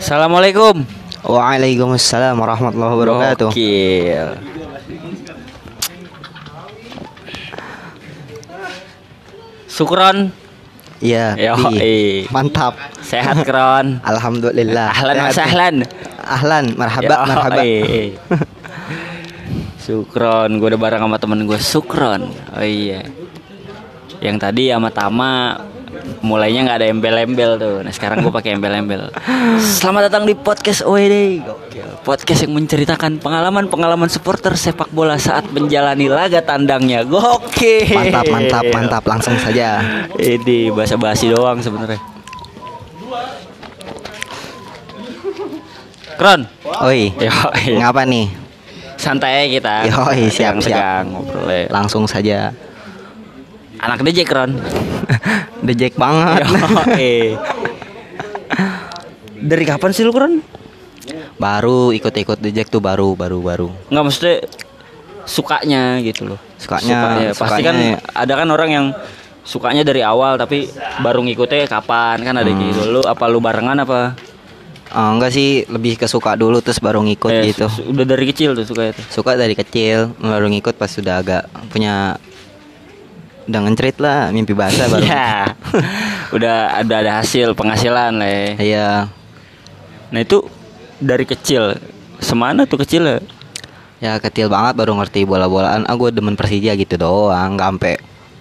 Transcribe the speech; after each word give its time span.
Assalamualaikum. 0.00 0.88
Waalaikumsalam 1.20 2.32
warahmatullahi 2.32 2.92
wabarakatuh. 2.96 3.48
Gokil. 3.52 4.28
Syukron. 9.68 10.32
Iya. 11.00 11.32
Yo, 11.36 11.54
iya. 11.72 11.80
eh. 11.80 12.18
Mantap. 12.28 12.76
Sehat 13.00 13.40
kron. 13.48 14.00
Alhamdulillah. 14.04 14.92
Ahlan 14.92 15.16
wa 15.16 15.28
Sehat. 15.28 15.36
sahlan. 15.48 15.74
Ahlan, 16.20 16.64
marhaba, 16.76 17.04
Yo, 17.16 17.28
marhaba. 17.28 17.62
eh. 17.64 18.12
Sukron, 19.80 20.60
gue 20.60 20.68
udah 20.70 20.78
bareng 20.78 21.02
sama 21.02 21.16
temen 21.16 21.48
gue 21.48 21.56
Sukron. 21.58 22.28
Oh 22.52 22.62
iya. 22.62 23.00
Yang 24.20 24.36
tadi 24.38 24.64
sama 24.68 24.92
Tama 24.92 25.32
mulainya 26.20 26.66
nggak 26.66 26.78
ada 26.82 26.88
embel-embel 26.90 27.50
tuh. 27.56 27.76
Nah 27.86 27.92
sekarang 27.94 28.26
gue 28.26 28.32
pakai 28.34 28.58
embel-embel. 28.58 29.14
Selamat 29.62 30.10
datang 30.10 30.26
di 30.26 30.34
podcast 30.34 30.82
OED. 30.82 31.46
Podcast 32.02 32.44
yang 32.44 32.58
menceritakan 32.58 33.22
pengalaman-pengalaman 33.22 34.10
supporter 34.10 34.56
sepak 34.58 34.90
bola 34.90 35.14
saat 35.16 35.46
menjalani 35.54 36.10
laga 36.10 36.42
tandangnya. 36.42 37.06
Gokil. 37.06 37.94
Mantap, 37.94 38.24
mantap, 38.28 38.64
mantap. 38.74 39.02
Langsung 39.06 39.36
saja. 39.38 39.80
Ini 40.18 40.74
bahasa 40.74 40.98
basi 40.98 41.30
doang 41.30 41.62
sebenarnya. 41.62 42.00
Kron. 46.20 46.44
Oi. 46.84 47.14
Ngapa 47.80 48.04
nih? 48.04 48.40
santai 49.00 49.48
kita. 49.48 49.88
Yoi, 49.88 50.28
siap, 50.28 50.60
siap. 50.60 50.76
Tegang, 50.76 51.04
ngobrolnya. 51.16 51.72
Langsung 51.72 52.04
saja. 52.04 52.52
Anak 53.80 54.04
DJ 54.04 54.22
Kron. 54.22 54.60
Dejek 55.66 55.96
banget. 55.96 56.44
Yoi. 56.90 57.36
Dari 59.40 59.64
kapan 59.64 59.90
sih 59.90 60.04
lu 60.04 60.12
Kron? 60.12 60.40
baru 61.40 61.88
ikut-ikut 61.90 62.36
dejek 62.36 62.68
tuh 62.68 62.78
baru, 62.78 63.16
baru, 63.16 63.40
baru. 63.40 63.68
Nggak 63.88 64.04
maksudnya 64.04 64.36
sukanya 65.24 65.96
gitu 66.00 66.28
loh. 66.28 66.38
Sukanya- 66.54 67.32
Pasti 67.32 67.64
kan 67.64 67.72
sukanya- 67.72 67.98
ada 68.12 68.32
kan 68.36 68.48
orang 68.50 68.70
yang 68.70 68.86
sukanya 69.42 69.80
dari 69.80 70.04
awal 70.04 70.36
tapi 70.36 70.68
baru 71.00 71.24
ngikutnya 71.24 71.64
kapan 71.64 72.20
kan 72.20 72.36
ada 72.36 72.46
Hmm. 72.46 72.60
gitu. 72.60 72.80
Lu 72.86 73.00
apa 73.00 73.24
lu 73.26 73.40
barengan 73.40 73.80
apa? 73.80 74.12
Eh, 74.86 75.08
enggak 75.08 75.32
sih, 75.32 75.64
lebih 75.64 75.96
ke 75.96 76.04
suka 76.04 76.36
dulu 76.36 76.60
terus 76.60 76.76
baru 76.76 77.00
ngikut 77.00 77.32
Eh, 77.32 77.48
gitu. 77.48 77.66
Udah 77.88 78.04
dari 78.04 78.28
kecil 78.28 78.52
tuh 78.52 78.68
suka 78.68 78.92
itu. 78.92 79.00
Suka 79.08 79.32
dari 79.34 79.54
kecil, 79.54 80.12
baru 80.14 80.44
ngikut 80.46 80.76
pas 80.76 80.92
sudah 80.92 81.24
agak 81.24 81.42
punya 81.72 82.20
udah 83.50 83.60
ngencrit 83.66 83.98
lah, 83.98 84.30
mimpi 84.30 84.54
basah 84.54 84.86
baru. 84.86 85.02
Ya. 85.02 85.58
udah 86.36 86.78
ada 86.78 86.94
ada 87.02 87.12
hasil 87.18 87.58
penghasilan 87.58 88.22
lah 88.22 88.30
ya. 88.30 88.46
Iya. 88.56 88.88
Nah 90.14 90.20
itu 90.22 90.46
dari 91.02 91.26
kecil 91.26 91.74
semana 92.22 92.64
tuh 92.70 92.78
kecil 92.86 93.02
ya? 93.02 93.18
Ya 94.00 94.12
kecil 94.16 94.48
banget 94.48 94.78
baru 94.78 94.96
ngerti 94.96 95.26
bola-bolaan. 95.26 95.84
Ah 95.84 95.96
gue 95.98 96.14
demen 96.14 96.38
Persija 96.38 96.72
gitu 96.78 96.94
doang, 96.96 97.58
nggak 97.58 97.68
sampai 97.76 97.94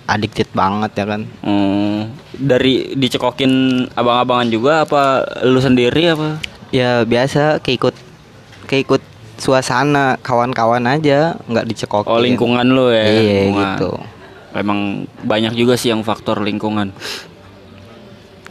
addicted 0.06 0.50
banget 0.54 0.92
ya 0.94 1.06
kan. 1.06 1.22
Hmm, 1.42 2.14
dari 2.34 2.94
dicekokin 2.94 3.86
abang-abangan 3.94 4.50
juga 4.50 4.74
apa 4.86 5.26
lu 5.46 5.60
sendiri 5.60 6.14
apa? 6.14 6.40
Ya 6.70 7.04
biasa 7.04 7.60
keikut 7.60 7.98
keikut 8.70 9.02
suasana 9.40 10.16
kawan-kawan 10.22 10.86
aja, 10.86 11.36
nggak 11.50 11.66
dicekokin. 11.70 12.12
Oh 12.12 12.22
lingkungan 12.22 12.66
lu 12.70 12.94
ya. 12.94 13.04
Iya 13.04 13.22
lingkungan. 13.50 13.78
gitu. 13.78 13.92
Emang 14.54 15.06
banyak 15.22 15.54
juga 15.54 15.78
sih 15.78 15.94
yang 15.94 16.02
faktor 16.02 16.42
lingkungan. 16.42 16.90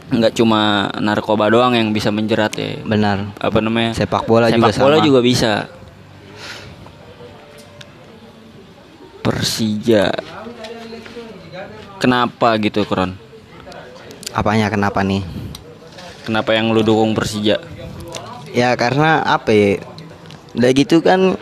Nggak 0.09 0.33
cuma 0.39 0.89
narkoba 0.97 1.51
doang 1.51 1.75
yang 1.75 1.91
bisa 1.93 2.09
menjerat 2.09 2.55
ya. 2.55 2.79
Benar. 2.81 3.29
Apa 3.37 3.59
namanya? 3.59 3.93
Sepak 3.93 4.25
bola 4.25 4.49
juga 4.49 4.71
Sepak 4.73 4.81
bola 4.81 4.97
sama. 4.97 5.05
juga 5.05 5.19
bisa. 5.21 5.51
Persija. 9.21 10.09
Kenapa 11.99 12.55
gitu, 12.63 12.87
Kron? 12.87 13.13
Apanya 14.31 14.71
kenapa 14.71 15.03
nih? 15.03 15.21
Kenapa 16.23 16.55
yang 16.55 16.71
lu 16.71 16.79
dukung 16.81 17.11
Persija? 17.11 17.59
Ya 18.55 18.73
karena 18.79 19.21
apa 19.21 19.51
ya? 19.51 19.83
Udah 20.55 20.71
gitu 20.73 21.03
kan 21.03 21.35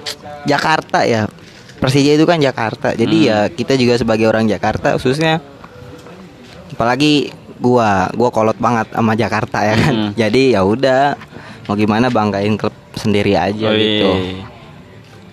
Jakarta 0.49 1.05
ya. 1.07 1.29
Persija 1.77 2.11
itu 2.11 2.23
kan 2.23 2.37
Jakarta. 2.37 2.91
Jadi 2.91 3.17
Hmm. 3.19 3.29
ya 3.29 3.39
kita 3.47 3.73
juga 3.73 3.93
sebagai 3.95 4.25
orang 4.25 4.45
Jakarta 4.45 4.93
khususnya 4.93 5.39
apalagi 6.69 7.29
gua, 7.57 8.09
gua 8.11 8.29
kolot 8.29 8.57
banget 8.57 8.89
sama 8.91 9.13
Jakarta 9.13 9.61
ya 9.61 9.75
kan. 9.75 9.93
Hmm. 9.93 10.11
Jadi 10.13 10.53
ya 10.53 10.61
udah 10.61 11.13
mau 11.65 11.75
gimana 11.75 12.07
banggain 12.07 12.55
klub 12.55 12.73
sendiri 12.93 13.33
aja 13.33 13.67
Oh, 13.67 13.73
gitu. 13.73 14.09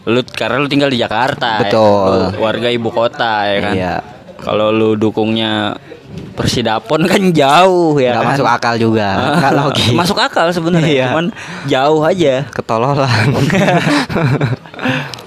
Lu 0.04 0.21
karena 0.27 0.56
lu 0.59 0.66
tinggal 0.66 0.88
di 0.88 0.99
Jakarta. 0.99 1.59
ya. 1.59 1.60
Betul. 1.65 2.10
Lu 2.31 2.41
warga 2.41 2.69
ibu 2.69 2.88
kota 2.88 3.47
ya 3.47 3.59
kan. 3.60 3.72
Iya. 3.75 3.94
Kalau 4.37 4.69
lu 4.69 4.94
dukungnya 4.94 5.81
Persidapon 6.15 7.06
kan 7.06 7.19
jauh 7.33 7.99
ya 7.99 8.15
Nggak 8.15 8.22
kan. 8.22 8.31
masuk 8.34 8.47
akal 8.49 8.75
juga. 8.77 9.09
Logis. 9.59 9.91
Masuk 9.93 10.15
akal 10.15 10.47
sebenarnya, 10.50 10.87
Iya. 10.87 11.06
cuman 11.10 11.27
jauh 11.66 12.03
aja. 12.04 12.34
Ketololan. 12.53 13.27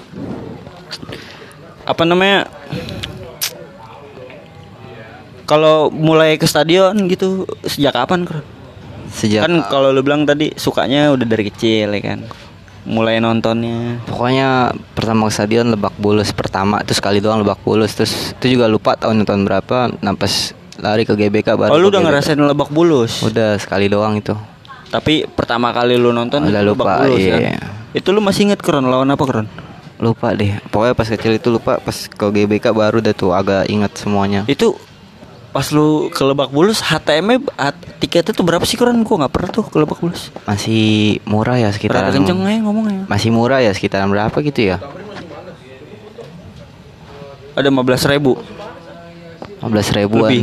Apa 1.88 2.04
namanya? 2.04 2.44
Kalau 5.48 5.88
mulai 5.88 6.36
ke 6.36 6.44
stadion 6.44 6.92
gitu 7.08 7.48
sejak 7.64 7.96
kapan, 7.96 8.28
Kron? 8.28 8.44
Sejak 9.08 9.48
Kan 9.48 9.64
kalau 9.64 9.88
lu 9.88 10.04
bilang 10.04 10.28
tadi 10.28 10.52
sukanya 10.52 11.08
udah 11.08 11.24
dari 11.24 11.48
kecil 11.48 11.88
ya 11.88 12.00
kan. 12.04 12.20
Mulai 12.84 13.16
nontonnya. 13.18 14.04
Pokoknya 14.04 14.72
pertama 14.92 15.28
ke 15.28 15.32
stadion 15.34 15.68
Lebak 15.68 15.92
Bulus 16.00 16.32
pertama 16.32 16.80
Terus 16.88 16.96
sekali 16.96 17.20
doang 17.20 17.44
Lebak 17.44 17.60
Bulus 17.60 17.92
Terus 17.92 18.32
itu 18.32 18.56
juga 18.56 18.64
lupa 18.64 18.96
tahun 18.96 19.28
tahun 19.28 19.44
berapa 19.44 19.92
Nampas 20.00 20.56
lari 20.80 21.04
ke 21.04 21.12
GBK 21.12 21.52
baru 21.52 21.68
Oh, 21.68 21.76
lu 21.76 21.92
udah 21.92 22.00
GBK. 22.00 22.08
ngerasain 22.08 22.40
Lebak 22.40 22.72
Bulus. 22.72 23.20
Udah 23.20 23.60
sekali 23.60 23.92
doang 23.92 24.16
itu 24.16 24.32
Tapi 24.88 25.28
pertama 25.28 25.68
kali 25.76 26.00
lu 26.00 26.16
nonton 26.16 26.48
Udah 26.48 26.64
itu 26.64 26.64
lupa, 26.64 26.82
Lebak 26.88 26.96
Bulus 27.04 27.20
iya. 27.20 27.32
kan? 27.36 27.42
Itu 27.92 28.08
lu 28.16 28.24
masih 28.24 28.48
inget 28.48 28.60
Kron 28.64 28.88
lawan 28.88 29.12
apa 29.12 29.24
Kron? 29.26 29.46
Lupa 29.98 30.30
deh 30.32 30.62
Pokoknya 30.68 30.94
pas 30.94 31.06
kecil 31.06 31.32
itu 31.34 31.48
lupa 31.48 31.78
Pas 31.78 32.06
ke 32.06 32.24
GBK 32.24 32.70
baru 32.70 32.98
udah 32.98 33.12
tuh 33.12 33.30
agak 33.32 33.66
inget 33.66 33.92
semuanya 33.94 34.46
Itu 34.46 34.78
pas 35.48 35.64
lu 35.72 36.06
ke 36.08 36.22
Lebak 36.22 36.52
Bulus 36.52 36.78
HTM 36.78 37.48
hat- 37.50 37.80
tiketnya 37.98 38.30
tuh 38.30 38.44
berapa 38.44 38.62
sih 38.62 38.76
Kron? 38.76 39.00
Gua 39.02 39.26
nggak 39.26 39.32
pernah 39.32 39.50
tuh 39.50 39.64
ke 39.64 39.74
Lebak 39.74 39.98
Bulus. 39.98 40.28
Masih 40.44 41.18
murah 41.24 41.56
ya 41.56 41.66
Rada 41.66 41.74
sekitaran 41.74 42.12
kenceng 42.12 42.38
ya 42.40 42.60
ngomongnya. 42.60 43.08
Masih 43.08 43.32
murah 43.32 43.58
ya 43.58 43.72
sekitaran 43.72 44.06
berapa 44.06 44.36
gitu 44.38 44.60
ya 44.62 44.78
Ada 47.56 47.68
15 47.68 48.06
ribu 48.06 48.38
15 49.58 49.98
ribuan 49.98 50.30
Lebih. 50.30 50.42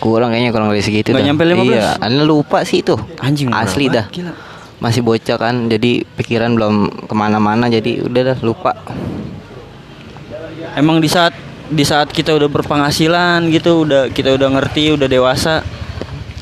Kurang 0.00 0.32
kayaknya 0.32 0.50
kurang 0.50 0.72
dari 0.72 0.82
segitu 0.82 1.12
Nggak 1.12 1.22
nyampe 1.22 1.44
15? 1.44 1.70
Iya 1.70 1.88
Anda 2.00 2.22
lupa 2.24 2.64
sih 2.64 2.80
itu 2.80 2.96
Anjing 3.20 3.52
Asli 3.52 3.86
dah 3.86 4.08
Gila. 4.10 4.32
Masih 4.80 5.04
bocah 5.04 5.36
kan 5.36 5.68
Jadi 5.68 6.02
pikiran 6.16 6.56
belum 6.56 7.06
ke 7.06 7.14
mana-mana 7.14 7.68
Jadi 7.68 8.00
udah 8.00 8.34
dah 8.34 8.38
lupa 8.40 8.72
Emang 10.74 10.98
di 10.98 11.10
saat 11.10 11.36
di 11.70 11.86
saat 11.86 12.10
kita 12.10 12.34
udah 12.34 12.50
berpenghasilan 12.50 13.46
gitu, 13.54 13.86
udah 13.86 14.10
kita 14.10 14.34
udah 14.34 14.58
ngerti, 14.58 14.90
udah 14.98 15.06
dewasa, 15.06 15.62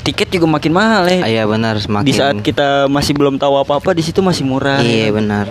tiket 0.01 0.33
juga 0.33 0.49
makin 0.49 0.73
mahal 0.73 1.05
ya. 1.05 1.21
Iya 1.21 1.43
benar 1.45 1.77
semakin 1.77 2.07
Di 2.09 2.13
saat 2.17 2.37
kita 2.41 2.89
masih 2.89 3.13
belum 3.13 3.37
tahu 3.37 3.61
apa-apa, 3.61 3.93
di 3.93 4.01
situ 4.01 4.25
masih 4.25 4.41
murah. 4.41 4.81
Iya 4.81 5.09
ya. 5.09 5.13
benar. 5.13 5.45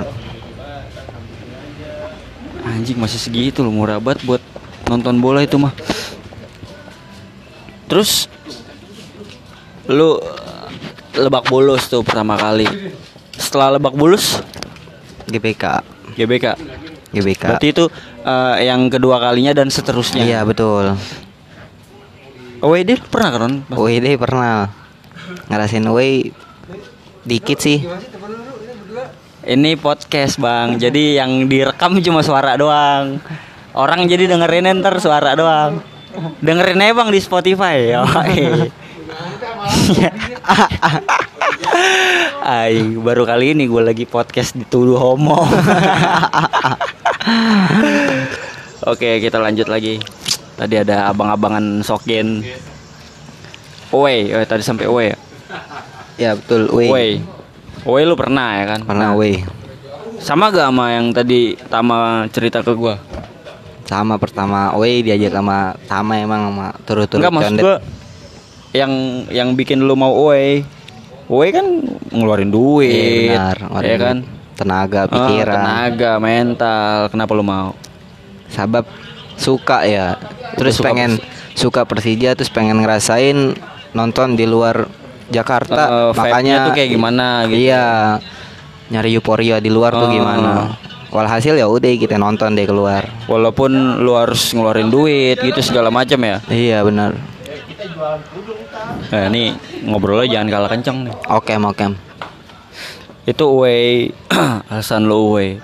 Anjing 2.67 2.99
masih 2.99 3.23
segitu 3.23 3.63
loh 3.63 3.73
murah 3.73 4.03
banget 4.03 4.27
buat 4.27 4.43
nonton 4.91 5.23
bola 5.23 5.47
itu 5.47 5.57
mah. 5.57 5.73
Terus 7.89 8.29
lu 9.89 10.21
Lebak 11.19 11.51
Bulus 11.51 11.91
tuh 11.91 12.07
pertama 12.07 12.39
kali. 12.39 12.67
Setelah 13.35 13.77
Lebak 13.77 13.95
Bulus 13.99 14.39
GBK. 15.27 15.83
GBK. 16.15 16.47
GBK. 17.11 17.43
Berarti 17.45 17.69
itu 17.75 17.85
eh, 18.23 18.57
yang 18.65 18.87
kedua 18.87 19.19
kalinya 19.19 19.53
dan 19.53 19.69
seterusnya. 19.69 20.23
Iya 20.23 20.41
betul. 20.47 20.95
Lu 22.59 22.75
pernah 23.11 23.31
kan? 23.35 23.53
WD 23.71 24.19
pernah 24.19 24.71
ngerasain 25.47 25.87
away 25.87 26.35
dikit 27.23 27.59
sih. 27.61 27.85
Ini 29.49 29.81
podcast 29.81 30.37
bang, 30.37 30.77
jadi 30.77 31.25
yang 31.25 31.49
direkam 31.49 31.97
cuma 32.05 32.21
suara 32.21 32.59
doang. 32.61 33.17
Orang 33.73 34.05
jadi 34.05 34.29
dengerin 34.29 34.69
ntar 34.83 34.99
suara 35.01 35.33
doang. 35.33 35.81
Dengerin 36.43 36.83
aja 36.83 36.93
bang 36.93 37.09
di 37.09 37.21
Spotify. 37.23 37.77
Yoi. 37.95 38.69
Ay, 42.45 42.81
baru 42.97 43.25
kali 43.25 43.53
ini 43.57 43.69
gue 43.69 43.83
lagi 43.83 44.05
podcast 44.05 44.57
dituduh 44.57 44.97
homo. 44.97 45.45
Oke, 48.89 49.21
kita 49.21 49.41
lanjut 49.41 49.69
lagi. 49.69 50.01
Tadi 50.57 50.75
ada 50.81 51.09
abang-abangan 51.13 51.85
sokin. 51.85 52.45
Away, 53.93 54.33
oh, 54.37 54.45
tadi 54.45 54.63
sampai 54.65 54.85
away 54.89 55.07
ya. 55.13 55.19
Ya 56.19 56.31
betul. 56.37 56.69
Away. 56.73 57.21
Away 57.89 58.03
lu 58.05 58.19
pernah 58.19 58.59
ya 58.59 58.65
kan? 58.75 58.83
pernah 58.83 59.15
away 59.15 59.47
Sama 60.19 60.51
gak 60.51 60.67
sama 60.67 60.99
yang 60.99 61.15
tadi 61.15 61.55
Tama 61.71 62.27
cerita 62.29 62.59
ke 62.61 62.75
gua? 62.75 62.99
sama 63.89 64.21
pertama 64.21 64.69
away 64.77 65.01
diajak 65.01 65.33
sama 65.33 65.73
sama 65.89 66.21
emang 66.21 66.53
sama 66.53 66.77
turut-turut 66.85 67.25
Enggak 67.25 67.33
maksud 67.41 67.57
gua 67.57 67.77
yang 68.71 68.93
yang 69.29 69.53
bikin 69.53 69.81
lu 69.81 69.95
mau 69.95 70.13
away. 70.13 70.65
Away 71.29 71.49
kan 71.51 71.67
ngeluarin 72.09 72.49
duit. 72.49 73.29
Iya, 73.29 73.53
benar 73.53 73.83
ya 73.85 73.97
kan? 73.99 74.19
tenaga 74.59 75.01
Ah, 75.03 75.07
pikiran 75.07 75.55
tenaga, 75.55 76.13
mental. 76.19 76.97
Kenapa 77.09 77.31
lu 77.33 77.43
mau? 77.43 77.79
sabab 78.49 78.89
suka 79.37 79.85
ya 79.85 80.17
terus 80.57 80.81
Suka 80.81 80.89
pengen 80.89 81.21
suka 81.53 81.85
Persija 81.85 82.33
terus 82.33 82.49
pengen 82.49 82.81
ngerasain 82.81 83.53
nonton 83.93 84.35
di 84.35 84.49
luar 84.49 84.89
Jakarta 85.29 86.11
vibe-nya 86.11 86.17
makanya 86.17 86.55
tuh 86.65 86.73
kayak 86.73 86.91
gimana 86.91 87.27
gitu. 87.45 87.61
iya 87.61 88.17
nyari 88.89 89.15
euforia 89.15 89.61
di 89.61 89.69
luar 89.69 89.93
Oh. 89.93 90.01
tuh 90.01 90.09
gimana 90.11 90.73
walhasil 91.13 91.55
ya 91.55 91.69
udah 91.69 91.93
kita 91.93 92.17
nonton 92.17 92.57
deh 92.57 92.65
keluar 92.65 93.05
Walaupun 93.29 94.01
lu 94.01 94.17
harus 94.17 94.49
ngeluarin 94.51 94.89
duit 94.89 95.37
gitu 95.39 95.61
segala 95.61 95.93
macam 95.93 96.17
ya. 96.19 96.41
iya 96.49 96.81
benar 96.81 97.13
Nah, 99.09 99.25
ini 99.27 99.57
ngobrolnya 99.83 100.29
jangan 100.31 100.49
kalah 100.49 100.71
kenceng 100.71 100.99
nih. 101.05 101.15
oke 101.27 101.53
oke 101.55 101.87
Itu 103.25 103.45
away 103.51 104.13
alasan 104.71 105.05
lu 105.05 105.33
away. 105.33 105.61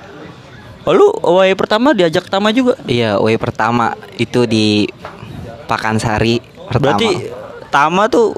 Oh, 0.84 0.92
lu 0.92 1.08
away 1.22 1.52
pertama 1.52 1.92
diajak 1.92 2.28
Tama 2.28 2.52
juga. 2.52 2.76
iya 2.84 3.16
way 3.16 3.36
pertama 3.36 3.96
itu 4.16 4.44
di 4.44 4.84
Pakansari 5.64 6.44
pertama 6.68 6.92
Berarti 6.96 7.10
Tama 7.68 8.04
tuh 8.06 8.36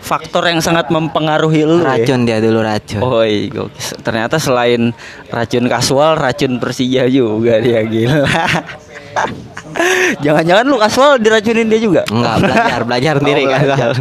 faktor 0.00 0.48
yang 0.48 0.64
sangat 0.64 0.88
mempengaruhi 0.88 1.60
lu 1.62 1.84
ya? 1.84 1.92
racun 1.94 2.24
dia 2.24 2.40
dulu 2.40 2.64
racun 2.64 3.04
Oh 3.04 3.20
iya, 3.20 3.68
ternyata 4.00 4.40
selain 4.40 4.96
racun 5.28 5.68
kasual, 5.68 6.16
racun 6.16 6.56
Persija 6.56 7.04
juga 7.06 7.60
dia 7.60 7.84
gila. 7.84 8.24
Jangan-jangan 10.24 10.64
lu 10.66 10.76
kasual 10.76 11.18
diracunin 11.18 11.66
dia 11.66 11.80
juga? 11.80 12.02
enggak 12.08 12.36
belajar 12.42 12.80
belajar 12.84 13.14
sendiri 13.22 13.42
Oh, 13.46 13.50
kan. 13.50 13.78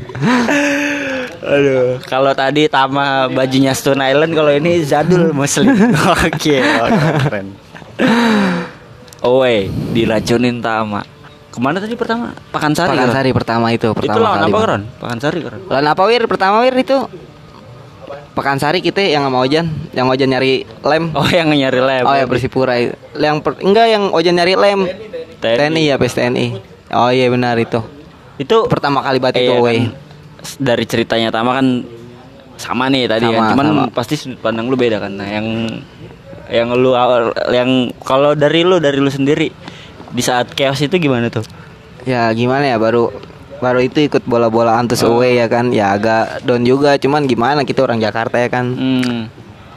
Aduh, 1.39 1.97
kalau 2.05 2.31
tadi 2.35 2.67
Tama 2.67 3.31
bajunya 3.31 3.71
Stone 3.73 4.03
Island, 4.03 4.35
kalau 4.35 4.51
ini 4.51 4.83
Zadul 4.83 5.31
Muslim. 5.31 5.71
Oke, 6.27 6.61
keren. 6.61 7.47
Oh, 9.23 9.41
wey, 9.41 9.71
diracunin 9.91 10.59
Tama. 10.59 11.01
Ke 11.49 11.57
mana 11.57 11.81
tadi 11.81 11.97
pertama? 11.97 12.35
Pakansari. 12.53 12.93
kan? 12.93 13.09
Pakansari 13.09 13.31
pertama 13.33 13.73
itu 13.73 13.89
Itu 13.89 13.97
pertama 13.97 14.21
lawan 14.21 14.39
kali 14.39 14.51
apa. 14.53 14.59
Kron? 14.61 14.81
Pakansari 15.01 15.39
Kron. 15.41 15.61
Lawan 15.65 15.87
apa 15.89 16.03
wir? 16.05 16.21
Pertama 16.29 16.57
wir 16.61 16.75
itu 16.77 16.97
Pekansari 18.39 18.79
kita 18.79 19.03
yang 19.03 19.27
sama 19.27 19.43
Ojan, 19.43 19.67
yang 19.91 20.07
Ojan 20.07 20.31
nyari 20.31 20.63
lem. 20.79 21.11
Oh, 21.11 21.27
yang 21.27 21.51
nyari 21.51 21.79
lab. 21.83 22.07
Oh 22.07 22.15
ya 22.15 22.23
Persipura 22.23 22.79
itu. 22.79 22.95
Yang 23.13 23.35
per- 23.43 23.59
enggak 23.59 23.87
yang 23.91 24.03
Ojan 24.09 24.39
nyari 24.39 24.55
lem. 24.55 24.87
TNI. 25.39 25.55
TNI 25.59 25.81
ya 25.83 25.95
PES 25.99 26.13
TNI. 26.15 26.45
Oh 26.95 27.11
iya 27.11 27.27
benar 27.27 27.59
itu. 27.59 27.83
Itu 28.39 28.71
Pertama 28.71 29.03
kali 29.03 29.19
Iya 29.19 29.31
itu 29.35 29.53
away. 29.53 29.77
kan, 29.83 29.91
dari 30.55 30.85
ceritanya 30.87 31.29
Tama 31.29 31.51
kan 31.53 31.83
sama 32.55 32.87
nih 32.87 33.07
tadi 33.07 33.27
kan, 33.27 33.39
Sama, 33.39 33.51
cuman 33.51 33.65
sama. 33.67 33.83
pasti 33.91 34.15
sudut 34.15 34.39
pandang 34.39 34.67
lu 34.67 34.75
beda 34.75 34.99
kan. 34.99 35.11
Nah, 35.11 35.27
yang 35.27 35.47
yang 36.47 36.67
lu 36.75 36.95
awal- 36.95 37.35
yang 37.51 37.91
kalau 38.01 38.35
dari 38.35 38.63
lu 38.63 38.79
dari 38.79 38.97
lu 38.97 39.07
sendiri 39.07 39.51
di 40.09 40.21
saat 40.23 40.51
chaos 40.55 40.79
itu 40.79 40.95
gimana 40.95 41.27
tuh? 41.27 41.43
Ya 42.07 42.31
gimana 42.31 42.63
ya 42.65 42.79
baru 42.79 43.11
baru 43.59 43.79
itu 43.79 43.99
ikut 44.01 44.23
bola-bolaan 44.23 44.85
terus 44.85 45.01
Oh. 45.01 45.15
away 45.15 45.35
ya 45.35 45.45
kan. 45.45 45.69
Ya 45.69 45.91
agak 45.91 46.41
down 46.41 46.63
juga 46.63 46.95
cuman 46.95 47.23
gimana 47.23 47.61
kita 47.61 47.81
orang 47.81 47.97
Jakarta 47.97 48.35
ya 48.35 48.47
kan. 48.47 48.65
Hmm. 48.69 49.27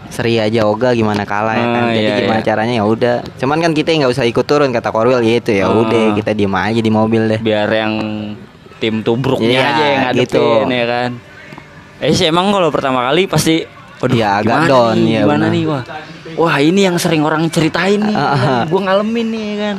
Seri 0.06 0.37
aja 0.37 0.62
oga 0.62 0.93
gimana 0.93 1.23
kalah 1.23 1.52
ya 1.52 1.67
kan. 1.67 1.82
Oh, 1.82 1.90
Jadi 1.90 2.05
iya, 2.05 2.17
gimana 2.19 2.38
iya. 2.38 2.46
caranya 2.46 2.75
ya 2.75 2.84
udah. 2.84 3.17
Cuman 3.37 3.58
kan 3.58 3.73
kita 3.73 3.94
nggak 3.94 4.11
usah 4.11 4.25
ikut 4.25 4.44
turun 4.44 4.69
kata 4.69 4.88
Korwil 4.88 5.20
gitu 5.20 5.50
ya 5.52 5.67
Oh. 5.67 5.82
udah 5.82 6.12
kita 6.12 6.32
diem 6.32 6.52
aja 6.52 6.79
di 6.79 6.90
mobil 6.90 7.23
deh. 7.26 7.40
Biar 7.40 7.67
yang 7.67 7.94
tim 8.76 9.00
tubruknya 9.00 9.49
Iya, 9.52 9.62
aja 9.64 9.84
yang 9.84 10.00
ngadepin 10.05 10.26
gitu. 10.26 10.44
ya 10.69 10.84
kan. 10.87 11.11
Eh 11.99 12.12
sih 12.12 12.26
emang 12.26 12.50
kalau 12.50 12.69
pertama 12.69 13.06
kali 13.06 13.25
pasti 13.25 13.62
Waduh, 14.02 14.19
Iya, 14.19 14.29
agak 14.37 14.43
gimana 14.43 14.67
down, 14.67 14.96
nih, 14.99 15.06
iya, 15.06 15.20
gimana 15.23 15.38
benar. 15.38 15.55
nih 15.55 15.62
wah. 15.64 15.82
Wah, 16.34 16.56
ini 16.58 16.81
yang 16.82 16.99
sering 16.99 17.23
orang 17.23 17.46
ceritain 17.46 18.02
nih. 18.02 18.11
Ah, 18.19 18.34
ah. 18.34 18.62
Gue 18.67 18.81
ngalamin 18.82 19.26
nih 19.31 19.43
ya 19.46 19.56
kan. 19.62 19.76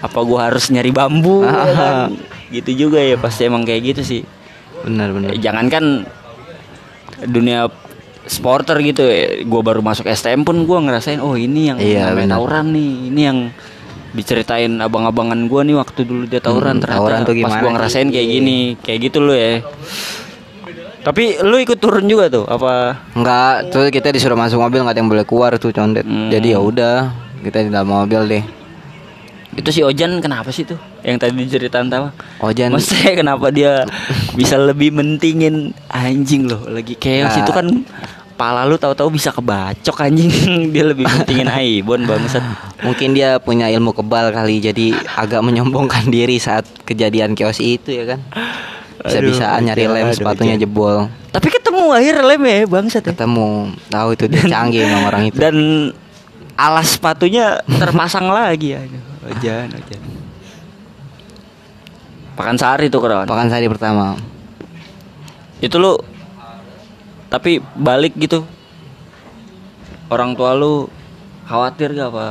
Apa 0.00 0.18
gua 0.22 0.48
harus 0.48 0.72
nyari 0.72 0.88
bambu 0.88 1.44
ya 1.44 1.52
Ah, 1.52 1.68
kan? 1.68 1.96
Gitu 2.48 2.88
juga 2.88 2.98
ya 3.00 3.16
pasti 3.20 3.44
emang 3.44 3.64
kayak 3.64 3.94
gitu 3.94 4.02
sih. 4.04 4.22
Benar 4.84 5.12
benar. 5.12 5.28
Eh, 5.34 5.40
jangankan 5.40 6.06
dunia 7.26 7.66
sporter 8.28 8.78
gitu 8.84 9.08
ya, 9.08 9.42
gue 9.42 9.60
baru 9.64 9.80
masuk 9.80 10.04
STM 10.06 10.44
pun 10.44 10.68
gue 10.68 10.78
ngerasain 10.78 11.18
oh 11.18 11.34
ini 11.34 11.72
yang 11.72 11.78
Iya, 11.80 12.12
tawuran 12.28 12.76
nih 12.76 12.90
ini 13.08 13.20
yang 13.24 13.38
diceritain 14.12 14.80
abang-abangan 14.80 15.48
gue 15.48 15.60
nih 15.64 15.76
waktu 15.76 16.00
dulu 16.04 16.24
dia 16.28 16.40
tawuran 16.40 16.76
Hmm, 16.76 16.82
ternyata 16.84 17.00
tawuran 17.00 17.20
tuh 17.24 17.34
pas 17.34 17.40
gimana 17.40 17.60
gue 17.64 17.70
ngerasain 17.76 18.08
kayak 18.12 18.28
gini 18.28 18.58
kayak 18.84 18.98
gitu 19.08 19.18
lo 19.24 19.32
ya 19.32 19.64
tapi 20.98 21.40
lu 21.40 21.56
ikut 21.56 21.78
turun 21.80 22.04
juga 22.04 22.28
tuh 22.28 22.44
apa 22.44 23.00
Enggak, 23.16 23.72
tuh 23.72 23.88
kita 23.88 24.12
disuruh 24.12 24.36
masuk 24.36 24.60
mobil 24.60 24.84
nggak 24.84 24.92
ada 24.92 25.00
yang 25.00 25.08
boleh 25.08 25.24
keluar 25.24 25.56
tuh 25.56 25.72
condet. 25.72 26.04
Hmm. 26.04 26.28
Jadi 26.28 26.52
ya 26.52 26.60
udah, 26.60 26.96
kita 27.40 27.64
di 27.64 27.70
dalam 27.72 27.88
mobil 27.88 28.20
deh. 28.28 28.42
Itu 29.50 29.70
si 29.70 29.80
Ojan 29.80 30.18
kenapa 30.18 30.48
sih 30.48 30.62
tuh 30.62 30.76
yang 31.00 31.16
tadi 31.16 31.32
diceritain 31.34 31.86
tahu 31.86 32.12
Ojan 32.42 32.68
Maksudnya 32.70 33.16
kenapa 33.16 33.48
dia 33.48 33.88
bisa 34.32 34.54
lebih 34.54 34.92
mentingin 34.92 35.70
anjing 35.88 36.44
loh 36.44 36.66
lagi 36.66 36.94
chaos 36.94 37.32
Nah. 37.32 37.40
itu 37.40 37.50
kan 37.50 37.66
pala 38.34 38.62
lu 38.62 38.76
tahu-tahu 38.76 39.10
bisa 39.10 39.30
kebacok 39.30 39.98
anjing 40.00 40.30
dia 40.74 40.84
lebih 40.84 41.02
mentingin 41.02 41.48
Aibon 41.48 42.04
bangsat 42.04 42.44
mungkin 42.80 43.10
dia 43.10 43.36
punya 43.36 43.66
ilmu 43.68 43.90
kebal 43.92 44.30
kali 44.30 44.60
jadi 44.60 44.86
agak 45.16 45.40
menyombongkan 45.40 46.06
diri 46.14 46.36
saat 46.36 46.62
kejadian 46.84 47.32
kios 47.32 47.58
itu 47.58 47.90
ya 47.90 48.04
kan. 48.06 48.20
Bisa-bisaan 48.98 49.62
Aduh, 49.62 49.66
nyari 49.68 49.84
lem 49.86 50.04
aduh, 50.04 50.10
sepatunya 50.12 50.54
Ojan. 50.54 50.62
jebol. 50.64 50.96
tapi 51.30 51.48
ketemu 51.48 51.82
akhirnya 51.88 52.24
lem 52.26 52.42
ya 52.42 52.56
bangsat 52.64 52.98
ya 53.00 53.10
Ketemu, 53.10 53.50
tahu 53.88 54.08
itu 54.12 54.24
dia 54.26 54.42
canggih 54.52 54.80
emang 54.84 55.02
orang 55.04 55.22
itu. 55.24 55.38
dan 55.38 55.56
alas 56.54 56.94
sepatunya 56.94 57.58
terpasang 57.64 58.26
lagi 58.26 58.74
ya 58.74 58.82
Ojan 59.28 59.68
Ojan 59.70 60.02
Pakansari 62.34 62.86
tuh 62.86 63.02
kawan 63.02 63.26
Pakansari 63.26 63.66
pertama. 63.66 64.14
itu 65.58 65.74
lu 65.74 65.98
tapi 67.26 67.58
balik 67.74 68.14
gitu 68.14 68.46
orang 70.06 70.38
tua 70.38 70.54
lu 70.54 70.86
khawatir 71.44 71.92
gak 71.92 72.08
apa 72.14 72.26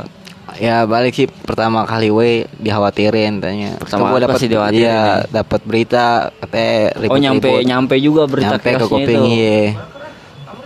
Ya 0.57 0.87
balik 0.87 1.11
sih 1.11 1.27
pertama 1.27 1.83
kali 1.83 2.07
we 2.07 2.47
dikhawatirin 2.55 3.43
tanya. 3.43 3.75
Pertama 3.83 4.15
Gua 4.15 4.23
kali 4.23 4.31
pasti 4.31 4.47
dikhawatirin 4.47 4.79
Iya, 4.79 4.95
ya. 4.95 5.27
dapat 5.43 5.59
berita 5.67 6.31
katanya 6.39 6.79
oh 7.03 7.19
nyampe 7.19 7.45
ribut-ribut. 7.51 7.67
nyampe 7.67 7.95
juga 7.99 8.21
berita 8.31 8.55
nyampe 8.55 8.69
ke 8.79 8.85
kuping 8.87 9.23
iya 9.27 9.75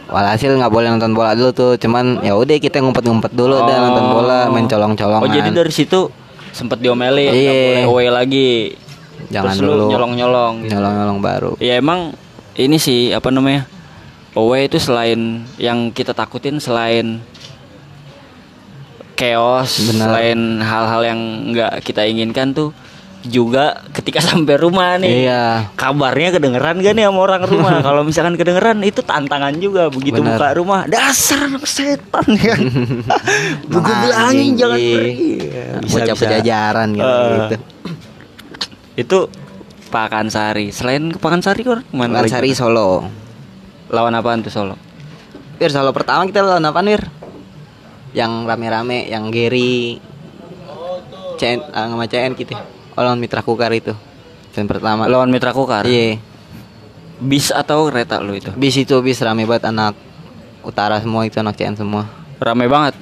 Walhasil 0.05 0.53
nggak 0.53 0.69
boleh 0.69 0.87
nonton 0.93 1.17
bola 1.17 1.33
dulu 1.33 1.49
tuh, 1.49 1.71
cuman 1.81 2.21
ya 2.21 2.37
udah 2.37 2.61
kita 2.61 2.77
ngumpet-ngumpet 2.77 3.31
dulu 3.33 3.57
udah 3.57 3.77
nonton 3.79 4.05
bola, 4.11 4.39
main 4.53 4.67
colong-colongan. 4.69 5.23
Oh 5.23 5.31
jadi 5.31 5.49
dari 5.49 5.71
situ 5.73 6.13
sempet 6.51 6.79
diomelin, 6.79 7.27
nggak 7.27 7.35
Iya. 7.35 7.51
boleh 7.65 7.85
away 7.85 8.07
lagi. 8.07 8.51
Jangan 9.29 9.53
Terus 9.53 9.61
lu 9.61 9.71
dulu. 9.71 9.85
nyolong-nyolong. 9.91 10.53
Gitu. 10.65 10.71
nyolong-nyolong 10.73 11.19
baru. 11.19 11.51
Ya 11.57 11.77
emang 11.77 12.11
ini 12.53 12.75
sih 12.75 13.11
apa 13.11 13.29
namanya? 13.29 13.69
Away 14.31 14.65
itu 14.65 14.77
selain 14.77 15.19
yang 15.55 15.91
kita 15.91 16.11
takutin 16.11 16.57
selain 16.57 17.19
chaos, 19.13 19.77
Benar. 19.85 20.07
selain 20.09 20.39
hal-hal 20.59 21.01
yang 21.05 21.19
nggak 21.51 21.73
kita 21.83 22.01
inginkan 22.03 22.51
tuh 22.51 22.73
juga 23.25 23.85
ketika 23.93 24.21
sampai 24.29 24.55
rumah 24.57 24.97
nih. 24.97 25.27
Iya. 25.27 25.43
Kabarnya 25.77 26.29
kedengeran 26.37 26.81
gak 26.81 26.93
nih 26.97 27.05
sama 27.05 27.19
orang 27.21 27.41
rumah? 27.45 27.81
Kalau 27.87 28.01
misalkan 28.01 28.35
kedengeran 28.37 28.81
itu 28.81 29.01
tantangan 29.05 29.53
juga 29.61 29.89
begitu 29.93 30.21
Benar. 30.21 30.37
buka 30.37 30.47
rumah. 30.57 30.81
Dasar 30.89 31.49
anak 31.49 31.65
setan 31.65 32.25
ya. 32.37 32.55
Emang 33.69 33.83
bilangin 33.85 34.53
jangan 34.57 34.79
iya. 34.79 34.95
pergi. 34.97 35.31
Ya, 35.41 35.65
Bocah 35.81 36.15
pejajaran 36.17 36.87
gitu. 36.97 37.05
Eh. 37.05 37.29
gitu. 37.29 37.55
Itu 38.97 39.19
Pakansari. 39.91 40.71
Selain 40.71 41.11
ke 41.11 41.19
Pakansari 41.19 41.61
kok 41.67 41.83
mana 41.91 42.23
lagi? 42.23 42.31
Sari 42.31 42.55
Solo. 42.55 43.03
Lawan 43.91 44.15
apaan 44.15 44.39
tuh 44.39 44.53
Solo? 44.53 44.79
Wir 45.59 45.69
Solo 45.69 45.91
pertama 45.91 46.23
kita 46.25 46.41
lawan 46.41 46.63
apa 46.63 46.81
Wir? 46.81 47.03
Yang 48.11 48.43
rame-rame, 48.43 49.07
yang 49.07 49.31
Gary, 49.31 49.95
CN, 51.39 51.63
ah, 51.71 51.87
sama 51.87 52.05
CN 52.11 52.35
gitu. 52.35 52.53
Oh, 53.01 53.09
lawan 53.09 53.17
Mitra 53.17 53.41
Kukar 53.41 53.73
itu. 53.73 53.97
Dan 54.53 54.69
pertama. 54.69 55.09
Lawan 55.09 55.33
Mitra 55.33 55.49
Kukar. 55.49 55.89
Iya. 55.89 56.21
Bis 57.17 57.49
atau 57.49 57.89
kereta 57.89 58.21
lu 58.21 58.37
itu? 58.37 58.53
Bis 58.53 58.77
itu 58.77 58.93
bis 59.01 59.17
rame 59.25 59.49
banget 59.49 59.73
anak 59.73 59.97
utara 60.61 61.01
semua 61.01 61.25
itu 61.25 61.41
anak 61.41 61.57
CN 61.57 61.73
semua. 61.73 62.05
Rame 62.37 62.69
banget. 62.69 62.93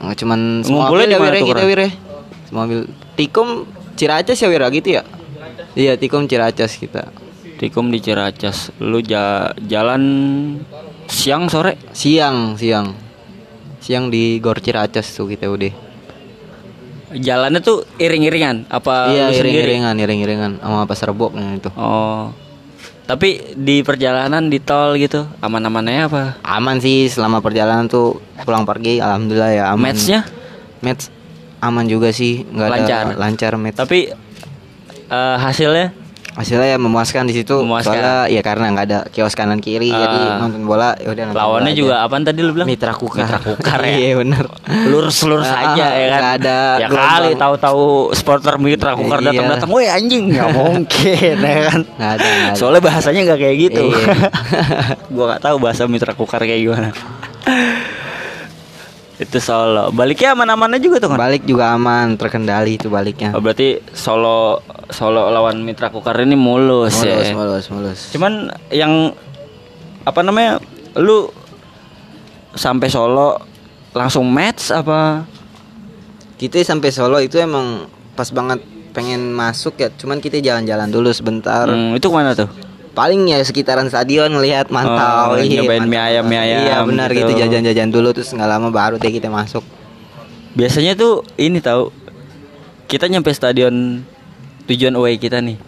Nggak 0.00 0.16
cuman 0.24 0.40
Ngumpulnya 0.64 1.06
di 1.08 1.14
ya, 1.16 1.20
mana 1.20 1.28
Wir, 1.28 1.40
tuh, 1.40 1.48
kita 1.48 1.60
Kran? 1.60 1.68
Wir 1.68 1.80
ya. 1.80 1.90
Semobil 2.48 2.78
Tikum 3.16 3.48
Ciracas 3.96 4.36
ya 4.40 4.48
Wir 4.48 4.64
gitu 4.72 4.88
ya? 4.96 5.02
Iya, 5.76 5.92
Tikum 6.00 6.24
Ciracas 6.24 6.72
kita. 6.80 7.12
Tikum 7.60 7.92
di 7.92 8.00
Ciracas. 8.00 8.72
Lu 8.80 9.04
ja- 9.04 9.52
jalan 9.64 10.02
siang 11.08 11.52
sore 11.52 11.76
Siang, 11.92 12.56
siang. 12.56 12.96
Siang 13.80 14.08
di 14.08 14.40
Gor 14.40 14.60
Ciracas 14.64 15.12
tuh 15.12 15.28
kita 15.28 15.48
udah. 15.52 15.72
Jalannya 17.14 17.60
tuh 17.62 17.86
iring-iringan 17.96 18.66
apa 18.68 19.14
iya, 19.14 19.30
iring-iringan, 19.30 19.94
iring-iringan 19.98 20.52
sama 20.58 20.84
Pasar 20.84 21.14
Rebo 21.14 21.30
itu. 21.34 21.70
Oh. 21.78 22.34
Tapi 23.04 23.52
di 23.52 23.84
perjalanan 23.84 24.48
di 24.48 24.58
tol 24.64 24.96
gitu 24.96 25.28
aman-amannya 25.44 26.08
apa? 26.08 26.22
Aman 26.40 26.80
sih 26.80 27.06
selama 27.12 27.44
perjalanan 27.44 27.84
tuh 27.84 28.18
pulang 28.48 28.64
pergi 28.64 28.98
alhamdulillah 28.98 29.52
ya 29.52 29.64
aman. 29.76 29.92
Matchnya? 29.92 30.20
Match 30.80 31.12
aman 31.64 31.88
juga 31.88 32.12
sih, 32.12 32.44
nggak 32.44 32.68
ada 32.68 32.76
Lancar. 32.76 33.04
lancar 33.16 33.52
match. 33.56 33.76
Tapi 33.80 34.12
eh, 35.08 35.36
hasilnya 35.40 36.03
Hasilnya 36.34 36.66
ya 36.66 36.78
memuaskan 36.78 37.24
di 37.24 37.32
situ. 37.32 37.62
Memuaskan. 37.62 37.94
Soalnya 37.94 38.16
ya 38.26 38.42
karena 38.42 38.66
nggak 38.68 38.84
ada 38.84 38.98
kios 39.06 39.32
kanan 39.32 39.58
kiri 39.58 39.86
jadi 39.86 40.18
Ah. 40.28 40.42
nonton 40.42 40.62
bola 40.62 40.92
ya 40.96 41.08
udah 41.08 41.24
lawannya 41.30 41.70
bola 41.70 41.78
juga 41.78 41.94
apaan 42.00 42.22
tadi 42.22 42.40
lu 42.40 42.50
bilang? 42.50 42.66
Mitra 42.66 42.90
Kukar. 42.90 43.22
Mitra 43.22 43.38
Kukar 43.38 43.78
ya. 43.86 43.94
Iya 43.94 44.12
benar. 44.18 44.44
Lurus-lurus 44.84 45.46
Ah, 45.46 45.72
aja 45.72 45.86
ya 45.88 46.06
kan. 46.10 46.22
ada 46.36 46.58
Ya 46.76 46.86
gelombang. 46.86 47.10
kali 47.14 47.30
tahu-tahu 47.36 47.84
supporter 48.12 48.54
Mitra 48.58 48.92
Kukar 48.92 49.18
Iya. 49.20 49.30
datang-datang, 49.30 49.68
"Woi 49.68 49.86
anjing." 49.86 50.24
Nggak 50.28 50.50
mungkin 50.58 51.36
ya 51.38 51.58
kan. 51.64 51.80
Nggak 51.86 52.10
ada, 52.12 52.26
nggak 52.26 52.50
ada. 52.50 52.58
Soalnya 52.58 52.82
bahasanya 52.82 53.20
nggak 53.24 53.38
kayak 53.38 53.56
gitu. 53.62 53.82
Iya. 53.86 54.14
gua 55.14 55.24
nggak 55.30 55.42
tahu 55.44 55.56
bahasa 55.58 55.82
Mitra 55.86 56.12
Kukar 56.12 56.42
kayak 56.42 56.60
gimana. 56.60 56.90
Itu 59.24 59.40
Solo. 59.40 59.88
Baliknya 59.90 60.36
aman-amannya 60.36 60.78
juga 60.78 61.00
tuh 61.00 61.16
kan? 61.16 61.18
Balik 61.18 61.48
juga 61.48 61.72
aman, 61.72 62.20
terkendali 62.20 62.76
itu 62.76 62.92
baliknya. 62.92 63.32
Oh, 63.32 63.40
berarti 63.40 63.80
Solo 63.96 64.60
Solo 64.92 65.32
lawan 65.32 65.64
Mitra 65.64 65.88
Kukar 65.88 66.20
ini 66.20 66.36
mulus, 66.36 67.00
mulus, 67.00 67.28
ya. 67.28 67.32
mulus, 67.32 67.64
mulus. 67.72 68.00
Cuman 68.12 68.52
yang 68.68 69.16
apa 70.04 70.20
namanya? 70.20 70.60
Lu 71.00 71.32
sampai 72.52 72.92
Solo 72.92 73.40
langsung 73.96 74.28
match 74.28 74.70
apa? 74.70 75.24
Kita 76.36 76.60
sampai 76.60 76.92
Solo 76.92 77.18
itu 77.24 77.40
emang 77.40 77.88
pas 78.12 78.28
banget 78.30 78.60
pengen 78.94 79.34
masuk 79.34 79.74
ya, 79.82 79.90
cuman 79.90 80.22
kita 80.22 80.38
jalan-jalan 80.38 80.86
dulu 80.86 81.10
sebentar. 81.10 81.66
Hmm, 81.66 81.98
itu 81.98 82.06
ke 82.06 82.14
mana 82.14 82.30
tuh? 82.38 82.46
Paling 82.94 83.26
ya 83.26 83.42
sekitaran 83.42 83.90
stadion 83.90 84.30
ngelihat 84.30 84.70
mantau, 84.70 85.34
Oh, 85.34 85.42
nyobain 85.42 85.82
mantau. 85.82 85.90
mie 85.90 85.98
ayam, 85.98 86.24
mie 86.24 86.38
ayam 86.38 86.58
Iya 86.62 86.76
benar 86.86 87.08
gitu. 87.10 87.26
gitu 87.26 87.42
jajan-jajan 87.42 87.90
dulu 87.90 88.14
terus 88.14 88.30
nggak 88.30 88.46
lama 88.46 88.70
baru 88.70 89.02
deh 89.02 89.10
kita 89.10 89.26
masuk. 89.26 89.66
Biasanya 90.54 90.94
tuh 90.94 91.26
ini 91.34 91.58
tahu 91.58 91.90
kita 92.86 93.10
nyampe 93.10 93.34
stadion 93.34 94.06
tujuan 94.70 94.94
away 94.94 95.18
kita 95.18 95.42
nih. 95.42 95.58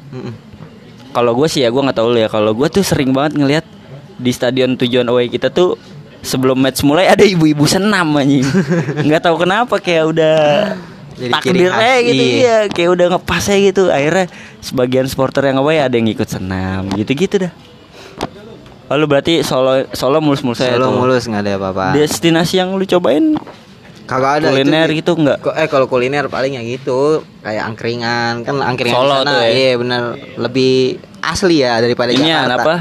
Kalau 1.11 1.35
gue 1.35 1.49
sih 1.51 1.67
ya 1.67 1.75
gue 1.75 1.83
nggak 1.83 1.99
tahu 1.99 2.15
lu 2.15 2.19
ya. 2.23 2.31
Kalau 2.31 2.55
gue 2.55 2.69
tuh 2.71 2.87
sering 2.87 3.11
banget 3.11 3.43
ngelihat 3.43 3.67
di 4.17 4.31
stadion 4.31 4.79
tujuan 4.79 5.11
away 5.11 5.27
kita 5.27 5.51
tuh 5.51 5.75
sebelum 6.23 6.63
match 6.63 6.87
mulai 6.87 7.11
ada 7.11 7.27
ibu-ibu 7.27 7.67
senam 7.67 8.15
anjing. 8.15 8.47
Nggak 9.07 9.27
tahu 9.27 9.43
kenapa 9.43 9.79
kayak 9.83 10.05
udah 10.15 10.37
Jadi 11.17 11.33
takdirnya 11.33 11.93
gitu 12.05 12.23
iya. 12.23 12.37
iya 12.37 12.57
kayak 12.69 12.91
udah 12.93 13.07
ngepasnya 13.17 13.57
gitu 13.65 13.83
akhirnya 13.89 14.27
sebagian 14.67 15.07
supporter 15.07 15.47
yang 15.47 15.59
away 15.59 15.79
ada 15.79 15.95
yang 15.95 16.09
ikut 16.09 16.27
senam 16.27 16.91
gitu-gitu 16.93 17.39
dah 17.41 17.55
Lalu 18.87 19.05
berarti 19.09 19.33
Solo 19.41 19.83
Solo 19.91 20.19
mulus-mulus 20.21 20.59
aja 20.61 20.75
Solo 20.75 20.95
mulus 20.97 21.27
nggak 21.27 21.43
ada 21.43 21.53
apa-apa. 21.57 21.87
Destinasi 21.93 22.55
yang 22.57 22.71
lu 22.73 22.83
cobain 22.85 23.35
Kagak 24.07 24.39
ada 24.39 24.47
kuliner 24.49 24.87
itu, 24.87 25.03
gitu 25.03 25.19
enggak? 25.19 25.43
Ko- 25.43 25.51
Eh 25.53 25.67
kalau 25.67 25.87
kuliner 25.87 26.27
paling 26.27 26.55
ya 26.55 26.63
gitu 26.63 27.19
kayak 27.43 27.67
angkringan 27.67 28.43
kan 28.43 28.55
angkringan 28.57 28.95
Solo 28.97 29.15
sana 29.17 29.27
tuh 29.29 29.39
ya? 29.41 29.51
iya 29.51 29.71
benar 29.75 30.03
lebih 30.37 30.75
asli 31.19 31.59
ya 31.59 31.79
daripada 31.79 32.11
Ini 32.11 32.23
Jakarta. 32.23 32.55
apa? 32.57 32.75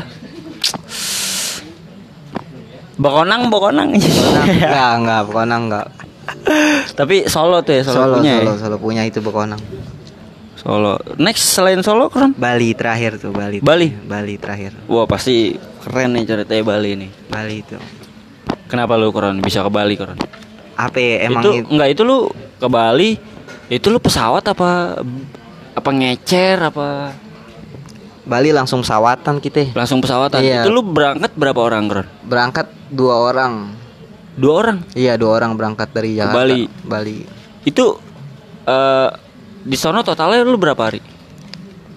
Bokonang, 2.96 3.50
Bokonang. 3.50 3.90
enggak 3.92 4.92
enggak 5.00 5.22
Bekonang 5.26 5.62
enggak. 5.68 5.88
Tapi 6.94 7.26
Solo 7.26 7.60
tuh 7.60 7.76
ya, 7.76 7.82
Solo, 7.82 7.98
Solo 7.98 8.16
punya 8.16 8.34
Solo 8.38 8.46
ya? 8.48 8.58
Solo 8.58 8.78
punya 8.78 9.02
itu 9.04 9.20
Bekonang. 9.20 9.60
Solo. 10.66 10.98
Next 11.22 11.46
selain 11.54 11.78
Solo 11.86 12.10
keren? 12.10 12.34
Bali 12.34 12.74
terakhir 12.74 13.22
tuh 13.22 13.30
Bali. 13.30 13.62
Bali? 13.62 13.94
Bali 13.94 14.34
terakhir. 14.42 14.74
Wah 14.90 15.06
pasti 15.06 15.54
keren 15.86 16.18
nih 16.18 16.26
ceritanya 16.26 16.64
Bali 16.66 16.90
nih. 16.98 17.10
Bali 17.30 17.62
itu. 17.62 17.78
Kenapa 18.66 18.98
lu 18.98 19.14
keren 19.14 19.46
bisa 19.46 19.62
ke 19.62 19.70
Bali 19.70 19.94
keren? 19.94 20.18
Apa 20.74 20.98
ya, 20.98 21.30
emang 21.30 21.46
itu 21.46 21.50
itu, 21.54 21.70
enggak 21.70 21.90
itu 21.94 22.02
lu 22.02 22.18
ke 22.58 22.68
Bali 22.68 23.10
itu 23.70 23.88
lu 23.94 24.02
pesawat 24.02 24.42
apa 24.42 25.00
apa 25.78 25.90
ngecer 25.94 26.58
apa 26.58 27.14
Bali 28.26 28.50
langsung 28.50 28.82
pesawatan 28.82 29.38
kita. 29.38 29.70
langsung 29.78 30.02
pesawatan? 30.02 30.42
Iya. 30.42 30.66
Itu 30.66 30.74
lu 30.74 30.82
berangkat 30.82 31.38
berapa 31.38 31.62
orang 31.62 31.86
keren? 31.86 32.08
Berangkat 32.26 32.74
dua 32.90 33.22
orang. 33.22 33.70
Dua 34.34 34.66
orang. 34.66 34.78
Iya 34.98 35.14
dua 35.14 35.38
orang 35.38 35.54
berangkat 35.54 35.94
dari 35.94 36.18
Jakarta. 36.18 36.42
Bali. 36.42 36.66
Bali. 36.82 37.18
Itu 37.70 38.02
eh 38.66 39.25
di 39.66 39.76
sono 39.76 40.00
totalnya 40.00 40.46
lu 40.46 40.56
berapa 40.56 40.78
hari? 40.80 41.02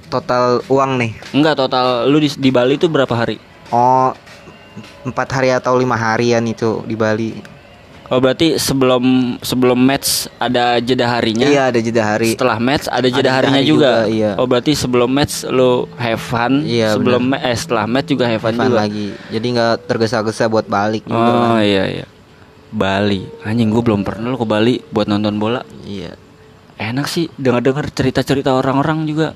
Total 0.08 0.64
uang 0.66 0.96
nih. 0.96 1.12
Enggak 1.36 1.60
total 1.60 2.08
lu 2.08 2.16
di, 2.16 2.32
di 2.32 2.48
Bali 2.48 2.80
itu 2.80 2.88
berapa 2.88 3.12
hari? 3.12 3.36
Oh 3.68 4.16
empat 5.04 5.28
hari 5.30 5.52
atau 5.52 5.76
lima 5.76 5.94
harian 5.94 6.40
itu 6.42 6.80
di 6.82 6.96
Bali. 6.96 7.36
Oh 8.08 8.24
berarti 8.24 8.56
sebelum 8.56 9.36
sebelum 9.44 9.76
match 9.76 10.32
ada 10.40 10.80
jeda 10.80 11.04
harinya. 11.12 11.44
Iya 11.44 11.68
ada 11.68 11.76
jeda 11.76 12.02
hari. 12.08 12.32
Setelah 12.32 12.56
match 12.56 12.88
ada 12.88 13.04
jeda 13.04 13.20
jeda 13.20 13.30
harinya 13.36 13.60
hari 13.60 13.68
juga. 13.68 13.92
juga, 14.00 14.08
iya. 14.08 14.30
Oh 14.40 14.48
berarti 14.48 14.72
sebelum 14.72 15.12
match 15.12 15.44
lu 15.44 15.84
have 16.00 16.16
fun. 16.16 16.64
Iya, 16.64 16.96
sebelum 16.96 17.28
ma- 17.28 17.42
eh 17.44 17.52
setelah 17.52 17.84
match 17.84 18.08
juga 18.08 18.24
have 18.24 18.40
fun, 18.40 18.56
Fun 18.56 18.72
juga. 18.72 18.80
lagi. 18.80 19.12
Jadi 19.28 19.46
nggak 19.52 19.74
tergesa-gesa 19.84 20.48
buat 20.48 20.64
balik 20.64 21.04
juga. 21.04 21.20
Oh 21.20 21.52
kan. 21.52 21.60
iya 21.60 21.84
iya. 21.84 22.06
Bali. 22.72 23.28
Anjing 23.44 23.68
gue 23.68 23.82
belum 23.84 24.00
pernah 24.08 24.32
lu 24.32 24.40
ke 24.40 24.48
Bali 24.48 24.80
buat 24.88 25.04
nonton 25.04 25.36
bola. 25.36 25.60
Iya. 25.84 26.16
Enak 26.78 27.06
sih 27.10 27.26
dengar-dengar 27.34 27.90
cerita-cerita 27.90 28.54
orang-orang 28.54 29.02
juga 29.04 29.34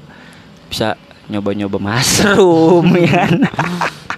bisa 0.70 0.94
nyoba-nyoba 1.26 1.78
mushroom 1.78 2.86
ya 3.02 3.26
kan. 3.26 3.32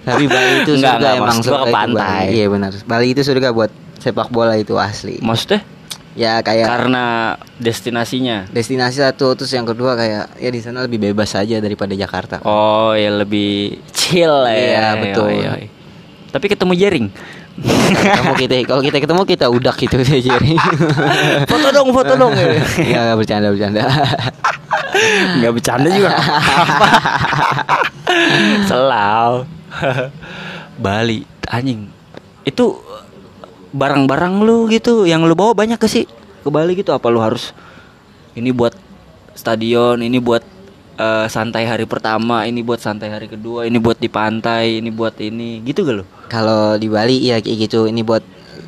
Tapi 0.04 0.24
Bali 0.28 0.52
itu 0.60 0.72
Enggak, 0.76 1.00
surga 1.00 1.08
enggak, 1.08 1.14
emang 1.16 1.38
surga 1.40 1.64
ke 1.64 1.72
pantai. 1.72 2.24
Bali. 2.28 2.36
Iya 2.36 2.46
benar. 2.52 2.70
Bali 2.84 3.06
itu 3.10 3.22
surga 3.24 3.48
buat 3.50 3.70
sepak 3.96 4.28
bola 4.28 4.54
itu 4.54 4.76
asli. 4.76 5.16
Maksudnya 5.20 5.64
Ya 6.14 6.38
kayak 6.38 6.70
karena 6.70 7.34
destinasinya. 7.58 8.46
destinasi 8.46 9.02
satu 9.02 9.34
terus 9.34 9.50
yang 9.50 9.66
kedua 9.66 9.98
kayak 9.98 10.38
ya 10.38 10.50
di 10.54 10.62
sana 10.62 10.86
lebih 10.86 11.02
bebas 11.02 11.34
saja 11.34 11.58
daripada 11.58 11.90
Jakarta. 11.90 12.38
Oh 12.46 12.94
ya 12.94 13.10
lebih 13.10 13.82
chill 13.90 14.30
ya. 14.46 14.54
Iya, 14.54 14.86
betul. 15.02 15.28
Iya, 15.34 15.52
iya. 15.66 15.70
Tapi 16.30 16.46
ketemu 16.46 16.72
jaring. 16.78 17.06
Kamu 17.54 18.34
kita 18.34 18.54
kalau 18.66 18.82
kita 18.82 18.98
ketemu 18.98 19.22
kita 19.22 19.46
udak 19.46 19.76
gitu 19.78 19.94
jadi. 20.34 20.52
foto 21.46 21.68
dong, 21.70 21.88
foto 21.94 22.12
dong. 22.18 22.34
Iya 22.88 22.98
nggak 23.12 23.18
bercanda 23.18 23.48
bercanda. 23.54 23.82
Nggak 25.42 25.52
bercanda 25.58 25.88
juga. 25.90 26.14
Selau. 28.70 29.42
Bali, 30.78 31.26
anjing. 31.50 31.90
Itu 32.46 32.78
barang-barang 33.74 34.46
lu 34.46 34.70
gitu 34.70 35.02
yang 35.02 35.26
lu 35.26 35.34
bawa 35.34 35.50
banyak 35.50 35.82
ke 35.82 35.90
sih 35.90 36.06
ke 36.46 36.48
Bali 36.48 36.78
gitu 36.78 36.94
apa 36.94 37.10
lu 37.10 37.18
harus 37.18 37.50
ini 38.38 38.54
buat 38.54 38.70
stadion, 39.34 39.98
ini 39.98 40.22
buat 40.22 40.46
eh, 40.98 41.26
santai 41.26 41.64
hari 41.66 41.84
pertama, 41.84 42.46
ini 42.46 42.62
buat 42.62 42.78
santai 42.80 43.10
hari 43.10 43.26
kedua, 43.26 43.66
ini 43.66 43.78
buat 43.78 43.98
di 43.98 44.08
pantai, 44.08 44.78
ini 44.78 44.90
buat 44.90 45.18
ini, 45.18 45.62
gitu 45.66 45.84
gak 45.86 45.96
lu? 46.00 46.04
Kalau 46.30 46.78
di 46.80 46.88
Bali 46.88 47.20
ya 47.20 47.38
kayak 47.38 47.68
gitu. 47.68 47.86
Ini 47.86 48.00
buat 48.02 48.24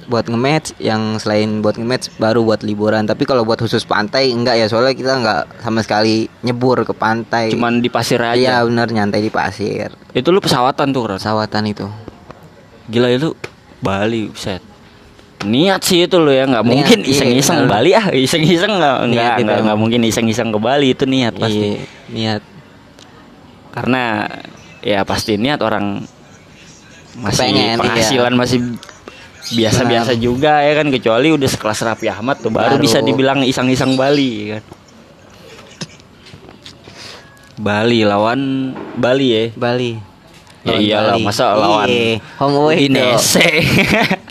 buat 0.06 0.30
nge-match 0.30 0.78
yang 0.78 1.18
selain 1.18 1.59
buat 1.66 1.75
nge-match 1.75 2.14
baru 2.23 2.47
buat 2.47 2.62
liburan. 2.62 3.11
Tapi 3.11 3.26
kalau 3.26 3.42
buat 3.42 3.59
khusus 3.59 3.83
pantai 3.83 4.30
enggak 4.30 4.54
ya 4.54 4.66
soalnya 4.71 4.95
kita 4.95 5.18
enggak 5.18 5.42
sama 5.62 5.83
sekali 5.83 6.30
nyebur 6.47 6.87
ke 6.87 6.95
pantai. 6.95 7.50
Cuman 7.50 7.83
di 7.83 7.90
pasir 7.90 8.23
Iya 8.23 8.62
aja. 8.62 8.71
benar 8.71 8.87
nyantai 8.87 9.18
di 9.18 9.33
pasir. 9.35 9.90
Itu 10.14 10.30
lu 10.30 10.38
pesawatan 10.38 10.95
tuh, 10.95 11.02
Kron. 11.02 11.18
Pesawatan 11.18 11.62
itu. 11.66 11.87
Gila 12.87 13.11
itu 13.11 13.35
Bali, 13.83 14.30
set. 14.38 14.62
Niat 15.45 15.85
sih 15.85 16.09
itu 16.09 16.16
lo 16.16 16.33
ya, 16.33 16.49
nggak 16.49 16.64
mungkin 16.64 17.05
iya, 17.05 17.12
iseng-iseng 17.12 17.69
benar. 17.69 17.71
Bali 17.76 17.90
ah, 17.93 18.07
iseng-iseng 18.09 18.73
nggak 18.73 18.97
nggak 19.12 19.26
itu 19.37 19.43
nggak 19.45 19.57
emang. 19.61 19.64
nggak 19.69 19.78
mungkin 19.78 20.00
iseng-iseng 20.09 20.49
ke 20.49 20.59
Bali 20.59 20.97
itu 20.97 21.05
niat 21.05 21.37
pasti. 21.37 21.76
Iya, 21.76 21.85
niat. 22.09 22.43
Karena 23.76 24.02
ya 24.81 25.05
pasti 25.05 25.37
niat 25.37 25.61
orang 25.61 26.09
masih 27.21 27.52
Pengen, 27.52 27.76
penghasilan 27.76 28.33
masih 28.33 28.59
biasa-biasa 29.47 30.12
juga 30.19 30.64
ya 30.64 30.73
kan 30.75 30.88
kecuali 30.90 31.31
udah 31.31 31.47
sekelas 31.47 31.85
Raffi 31.87 32.09
Ahmad 32.11 32.40
tuh 32.43 32.50
baru, 32.50 32.76
Baru. 32.76 32.83
bisa 32.83 33.05
dibilang 33.05 33.45
iseng-iseng 33.45 33.95
Bali 33.95 34.31
ya 34.40 34.47
kan. 34.59 34.64
Bali 37.57 38.00
lawan 38.05 38.73
Bali 38.97 39.26
ya. 39.33 39.45
Bali. 39.52 40.15
Ya 40.66 40.76
iyalah 40.76 41.14
Bali. 41.14 41.23
masa 41.23 41.54
lawan 41.54 41.87
Iya, 41.87 42.18
home 42.37 42.56
away 42.58 42.75
Udinese. 42.82 43.46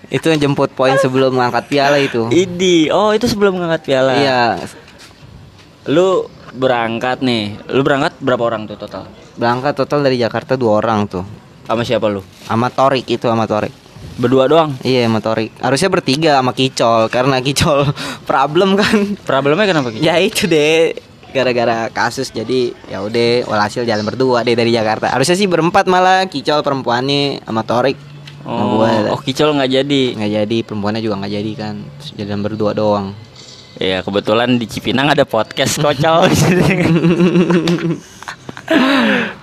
Itu 0.08 0.27
yang 0.27 0.39
jemput 0.42 0.70
poin 0.70 0.96
sebelum 0.96 1.32
mengangkat 1.32 1.65
piala 1.65 1.96
itu. 1.98 2.27
Idi, 2.27 2.92
oh 2.92 3.10
itu 3.10 3.25
sebelum 3.25 3.56
ngangkat 3.56 3.82
piala. 3.84 4.13
Iya, 4.13 4.39
Lu 5.86 6.25
berangkat 6.51 7.22
nih. 7.22 7.56
Lu 7.70 7.82
berangkat 7.82 8.18
berapa 8.20 8.44
orang 8.44 8.65
tuh 8.65 8.75
total? 8.75 9.08
berangkat 9.36 9.75
total 9.75 10.00
dari 10.00 10.15
Jakarta 10.15 10.56
dua 10.56 10.80
orang 10.80 11.08
tuh. 11.08 11.27
Sama 11.63 11.84
siapa 11.84 12.08
lu? 12.08 12.24
Sama 12.48 12.72
Torik 12.72 13.04
itu 13.06 13.27
sama 13.27 13.44
Torik. 13.44 13.72
Berdua 14.15 14.48
doang. 14.48 14.72
Iya 14.80 15.12
motorik. 15.12 15.51
Harusnya 15.60 15.92
bertiga 15.92 16.39
sama 16.39 16.56
Kicol 16.56 17.12
karena 17.12 17.44
Kicol 17.44 17.84
problem 18.30 18.80
kan. 18.80 19.20
Problemnya 19.27 19.68
kenapa 19.68 19.92
gitu? 19.92 20.00
ya 20.00 20.15
itu 20.15 20.48
deh 20.48 20.96
gara-gara 21.36 21.92
kasus 21.92 22.32
jadi 22.32 22.72
ya 22.88 23.04
udah 23.04 23.44
walhasil 23.51 23.84
jalan 23.84 24.08
berdua 24.08 24.48
deh 24.48 24.56
dari 24.56 24.72
Jakarta. 24.72 25.12
Harusnya 25.12 25.36
sih 25.36 25.51
berempat 25.51 25.92
malah 25.92 26.24
Kicol 26.32 26.63
perempuannya 26.63 27.44
sama 27.44 27.68
Torik. 27.68 28.00
Oh, 28.46 28.77
gua. 28.77 29.10
oh 29.10 29.20
kicol 29.25 29.58
nggak 29.58 29.72
jadi. 29.74 30.04
nggak 30.15 30.32
jadi 30.32 30.58
perempuannya 30.62 31.01
juga 31.01 31.18
nggak 31.18 31.34
jadi 31.34 31.51
kan 31.58 31.75
jalan 32.15 32.42
berdua 32.46 32.72
doang. 32.77 33.18
Ya 33.82 34.00
kebetulan 34.06 34.56
di 34.56 34.70
Cipinang 34.70 35.12
ada 35.12 35.25
podcast 35.27 35.82
kocol. 35.82 36.30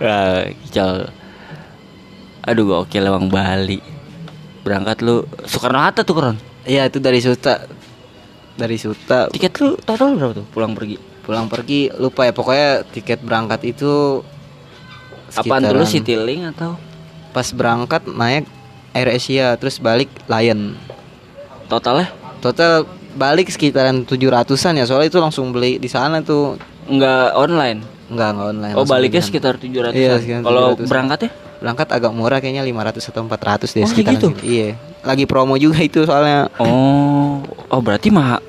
Wah, 0.03 0.47
kicol. 0.65 1.11
Aduh 2.47 2.65
gokil 2.65 3.05
emang 3.07 3.27
Bali. 3.27 3.83
Berangkat 4.63 5.03
lu 5.03 5.27
Soekarno 5.51 5.83
Hatta 5.83 6.07
tuh 6.07 6.15
keren. 6.15 6.39
Iya 6.63 6.87
itu 6.87 7.03
dari 7.03 7.19
Suta 7.19 7.67
dari 8.55 8.79
Suta 8.79 9.27
Tiket 9.35 9.53
lu 9.59 9.75
total 9.83 10.15
berapa 10.15 10.33
tuh 10.39 10.47
pulang 10.55 10.79
pergi? 10.79 11.12
Pulang 11.23 11.47
pergi 11.47 11.91
lupa 11.95 12.25
ya 12.25 12.33
pokoknya 12.33 12.69
tiket 12.85 13.21
berangkat 13.21 13.63
itu 13.65 14.23
Apaan 15.31 15.65
dulu 15.65 15.81
sekitaran- 15.81 15.89
Citylink 15.89 16.43
atau 16.53 16.71
pas 17.31 17.47
berangkat 17.49 18.03
naik 18.07 18.45
Air 18.93 19.09
Asia 19.11 19.57
terus 19.57 19.79
balik 19.79 20.11
Lion 20.27 20.77
totalnya? 21.67 22.13
total 22.39 22.85
balik 23.13 23.49
sekitaran 23.49 24.03
700-an 24.03 24.75
ya 24.75 24.85
soalnya 24.85 25.09
itu 25.09 25.19
langsung 25.19 25.49
beli 25.51 25.79
di 25.79 25.87
sana 25.87 26.21
tuh 26.21 26.59
Enggak 26.83 27.31
online. 27.33 27.79
Enggak, 28.11 28.29
enggak 28.35 28.49
online. 28.51 28.75
Oh 28.75 28.83
baliknya 28.83 29.23
sekitar 29.23 29.55
700 29.55 29.95
Iya, 29.95 30.19
sekitar 30.19 30.43
Kalau 30.43 30.75
700-an. 30.75 30.91
berangkatnya? 30.91 31.31
Berangkat 31.57 31.89
agak 31.89 32.11
murah 32.11 32.39
kayaknya 32.39 32.67
500 32.67 33.07
atau 33.07 33.23
400 33.23 33.31
deh 33.31 33.39
Oh, 33.39 33.39
kayak 33.63 33.87
sekitaran 33.87 34.15
gitu? 34.19 34.29
Iya. 34.43 34.69
Lagi 35.01 35.25
promo 35.25 35.55
juga 35.55 35.79
itu 35.79 36.03
soalnya. 36.03 36.51
Oh, 36.59 37.39
oh 37.71 37.81
berarti 37.81 38.11
mah 38.11 38.43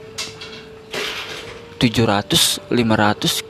700, 1.84 2.72
500 2.72 3.44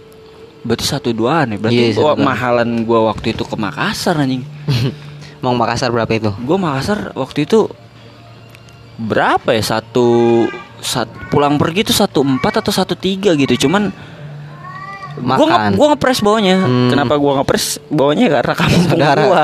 berarti 0.66 0.86
satu 0.88 1.14
duaan 1.14 1.54
ya. 1.54 1.58
Berarti 1.62 1.78
Iya, 1.78 1.88
gua 1.94 2.14
satu 2.18 2.24
mahalan 2.24 2.70
gua 2.88 3.14
waktu 3.14 3.38
itu 3.38 3.44
ke 3.46 3.56
Makassar 3.60 4.18
anjing. 4.18 4.42
Mau 5.44 5.54
Makassar 5.54 5.94
berapa 5.94 6.10
itu? 6.10 6.32
Gua 6.42 6.58
Makassar 6.58 7.14
waktu 7.14 7.46
itu 7.46 7.70
berapa 8.98 9.54
ya? 9.54 9.62
Satu 9.62 10.08
sat, 10.82 11.08
pulang 11.30 11.62
pergi 11.62 11.86
tuh 11.86 11.96
satu 11.96 12.26
empat 12.26 12.64
atau 12.66 12.74
satu 12.74 12.98
tiga 12.98 13.38
gitu. 13.38 13.68
Cuman 13.68 13.94
gua 15.16 15.36
nge, 15.38 15.46
Makan. 15.48 15.72
gua 15.74 15.88
ngepres 15.90 16.20
bawahnya. 16.20 16.56
Hmm. 16.60 16.90
Kenapa 16.90 17.14
gua 17.16 17.32
ngepres 17.38 17.66
bawahnya 17.88 18.28
karena 18.32 18.54
kampung 18.54 18.84
Saudara. 18.88 19.22
gua. 19.28 19.44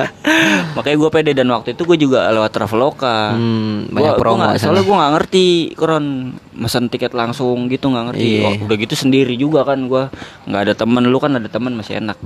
Makanya 0.76 0.96
gua 0.96 1.10
pede 1.10 1.32
dan 1.32 1.48
waktu 1.48 1.72
itu 1.72 1.82
gua 1.82 1.96
juga 1.96 2.20
lewat 2.28 2.50
Traveloka. 2.50 3.16
Hmm, 3.32 3.86
Gua- 3.86 3.92
banyak 3.92 4.10
gua 4.10 4.18
promo 4.18 4.36
nggak- 4.38 4.54
sana. 4.54 4.62
soalnya 4.62 4.82
gue 4.82 4.96
nggak 4.96 5.12
ngerti 5.14 5.46
koron 5.74 6.06
mesen 6.52 6.84
tiket 6.86 7.12
langsung 7.12 7.66
gitu 7.66 7.86
nggak 7.86 8.04
ngerti 8.08 8.26
Iya. 8.34 8.46
Oh, 8.46 8.54
udah 8.64 8.76
gitu 8.78 8.94
sendiri 8.94 9.34
juga 9.34 9.60
kan 9.62 9.80
gua 9.82 10.08
nggak 10.44 10.62
ada 10.62 10.74
temen 10.74 11.04
lu 11.04 11.16
kan 11.16 11.32
ada 11.32 11.46
temen 11.46 11.72
masih 11.72 11.98
enak 11.98 12.16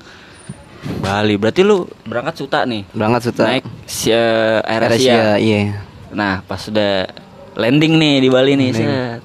Bali 1.00 1.34
berarti 1.34 1.62
lu 1.62 1.86
berangkat 2.02 2.36
suta 2.36 2.62
nih 2.62 2.84
Berangkat 2.90 3.22
suta. 3.24 3.42
naik 3.46 3.64
si 3.84 4.08
eh, 4.08 4.60
Air. 4.62 4.82
Asia, 4.86 5.36
iya. 5.36 5.80
nah 6.10 6.40
pas 6.40 6.60
udah 6.62 7.08
landing 7.54 7.94
nih 7.94 8.14
di 8.18 8.28
Bali 8.28 8.52
nih 8.54 8.70
set. 8.70 9.20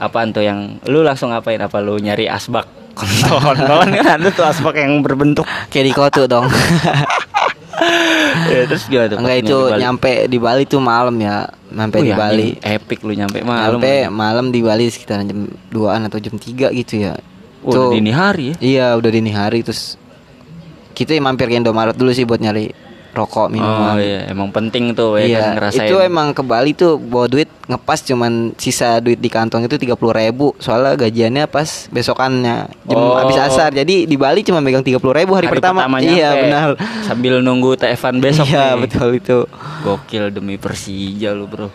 Apaan 0.00 0.32
tuh 0.32 0.40
yang 0.40 0.80
lu 0.84 1.04
langsung 1.04 1.28
ngapain 1.28 1.60
apa 1.60 1.78
lu 1.78 1.96
nyari 1.96 2.24
asbak 2.26 2.64
kontol 2.98 3.54
kan 3.54 4.18
ada 4.18 4.28
tuh 4.28 4.42
asbak 4.42 4.74
yang 4.76 5.00
berbentuk 5.00 5.44
Kayak 5.68 5.84
di 5.84 5.92
Kotu 5.92 6.22
dong. 6.26 6.48
ya, 8.50 8.66
terus 8.66 8.84
gimana 8.86 9.08
tuh 9.08 9.18
Enggak 9.20 9.36
itu 9.38 9.56
di 9.56 9.70
Bali? 9.70 9.80
nyampe 9.80 10.12
di 10.26 10.38
Bali 10.38 10.62
tuh 10.66 10.80
malam 10.82 11.16
ya. 11.16 11.46
Nyampe 11.70 11.96
Oh, 11.96 12.04
di 12.04 12.10
ya, 12.10 12.16
Bali. 12.18 12.48
epic 12.58 13.00
lu 13.00 13.14
nyampe 13.14 13.40
malam 13.40 13.78
Nyampe 13.78 13.92
malam 14.10 14.46
di 14.50 14.60
Bali 14.60 14.90
sekitar 14.90 15.22
jam 15.22 15.46
2-an 15.70 16.10
atau 16.10 16.18
jam 16.18 16.34
3 16.34 16.74
gitu 16.74 16.94
ya. 16.98 17.14
Oh, 17.60 17.70
udah 17.70 17.84
dini 17.92 18.10
hari 18.10 18.44
ya 18.50 18.56
Iya, 18.58 18.86
udah 18.96 19.10
dini 19.10 19.30
hari 19.30 19.60
terus 19.60 20.00
kita 20.92 21.16
mampir 21.16 21.46
ke 21.46 21.56
Indomaret 21.56 21.94
dulu 21.94 22.10
sih 22.10 22.24
buat 22.24 22.40
nyari 22.40 22.72
rokok 23.12 23.42
Oh 23.42 23.48
minuman. 23.48 23.94
iya, 23.96 24.26
emang 24.26 24.48
penting 24.48 24.92
tuh 24.92 25.16
ya 25.16 25.24
Iya, 25.24 25.38
kan 25.38 25.50
ngerasain. 25.56 25.82
itu 25.84 25.96
emang 25.98 26.30
ke 26.30 26.40
Bali 26.40 26.72
tuh 26.72 26.94
bawa 26.94 27.26
duit 27.26 27.50
ngepas 27.64 28.02
cuman 28.02 28.32
sisa 28.54 28.98
duit 28.98 29.16
di 29.16 29.26
kantong 29.26 29.62
itu 29.62 29.76
30 29.76 29.94
ribu 29.94 30.54
soalnya 30.56 30.94
gajiannya 30.96 31.44
pas 31.44 31.66
besokannya 31.88 32.56
jam 32.84 32.96
Oh. 32.96 33.14
habis 33.16 33.36
asar 33.36 33.70
jadi 33.70 34.04
di 34.04 34.14
Bali 34.14 34.40
cuma 34.40 34.58
megang 34.58 34.80
30 34.80 34.98
ribu 35.00 35.32
hari, 35.32 35.46
pertama, 35.46 35.86
nyampe, 35.88 36.06
iya 36.08 36.30
benar 36.34 36.68
Sambil 37.02 37.38
nunggu 37.38 37.74
TF-an 37.74 38.18
besok 38.24 38.46
iya 38.46 38.72
nih. 38.72 38.80
betul 38.80 39.08
itu 39.12 39.38
Gokil 39.80 40.30
demi 40.30 40.54
Persija 40.54 41.32
lu, 41.32 41.46
Bro. 41.46 41.70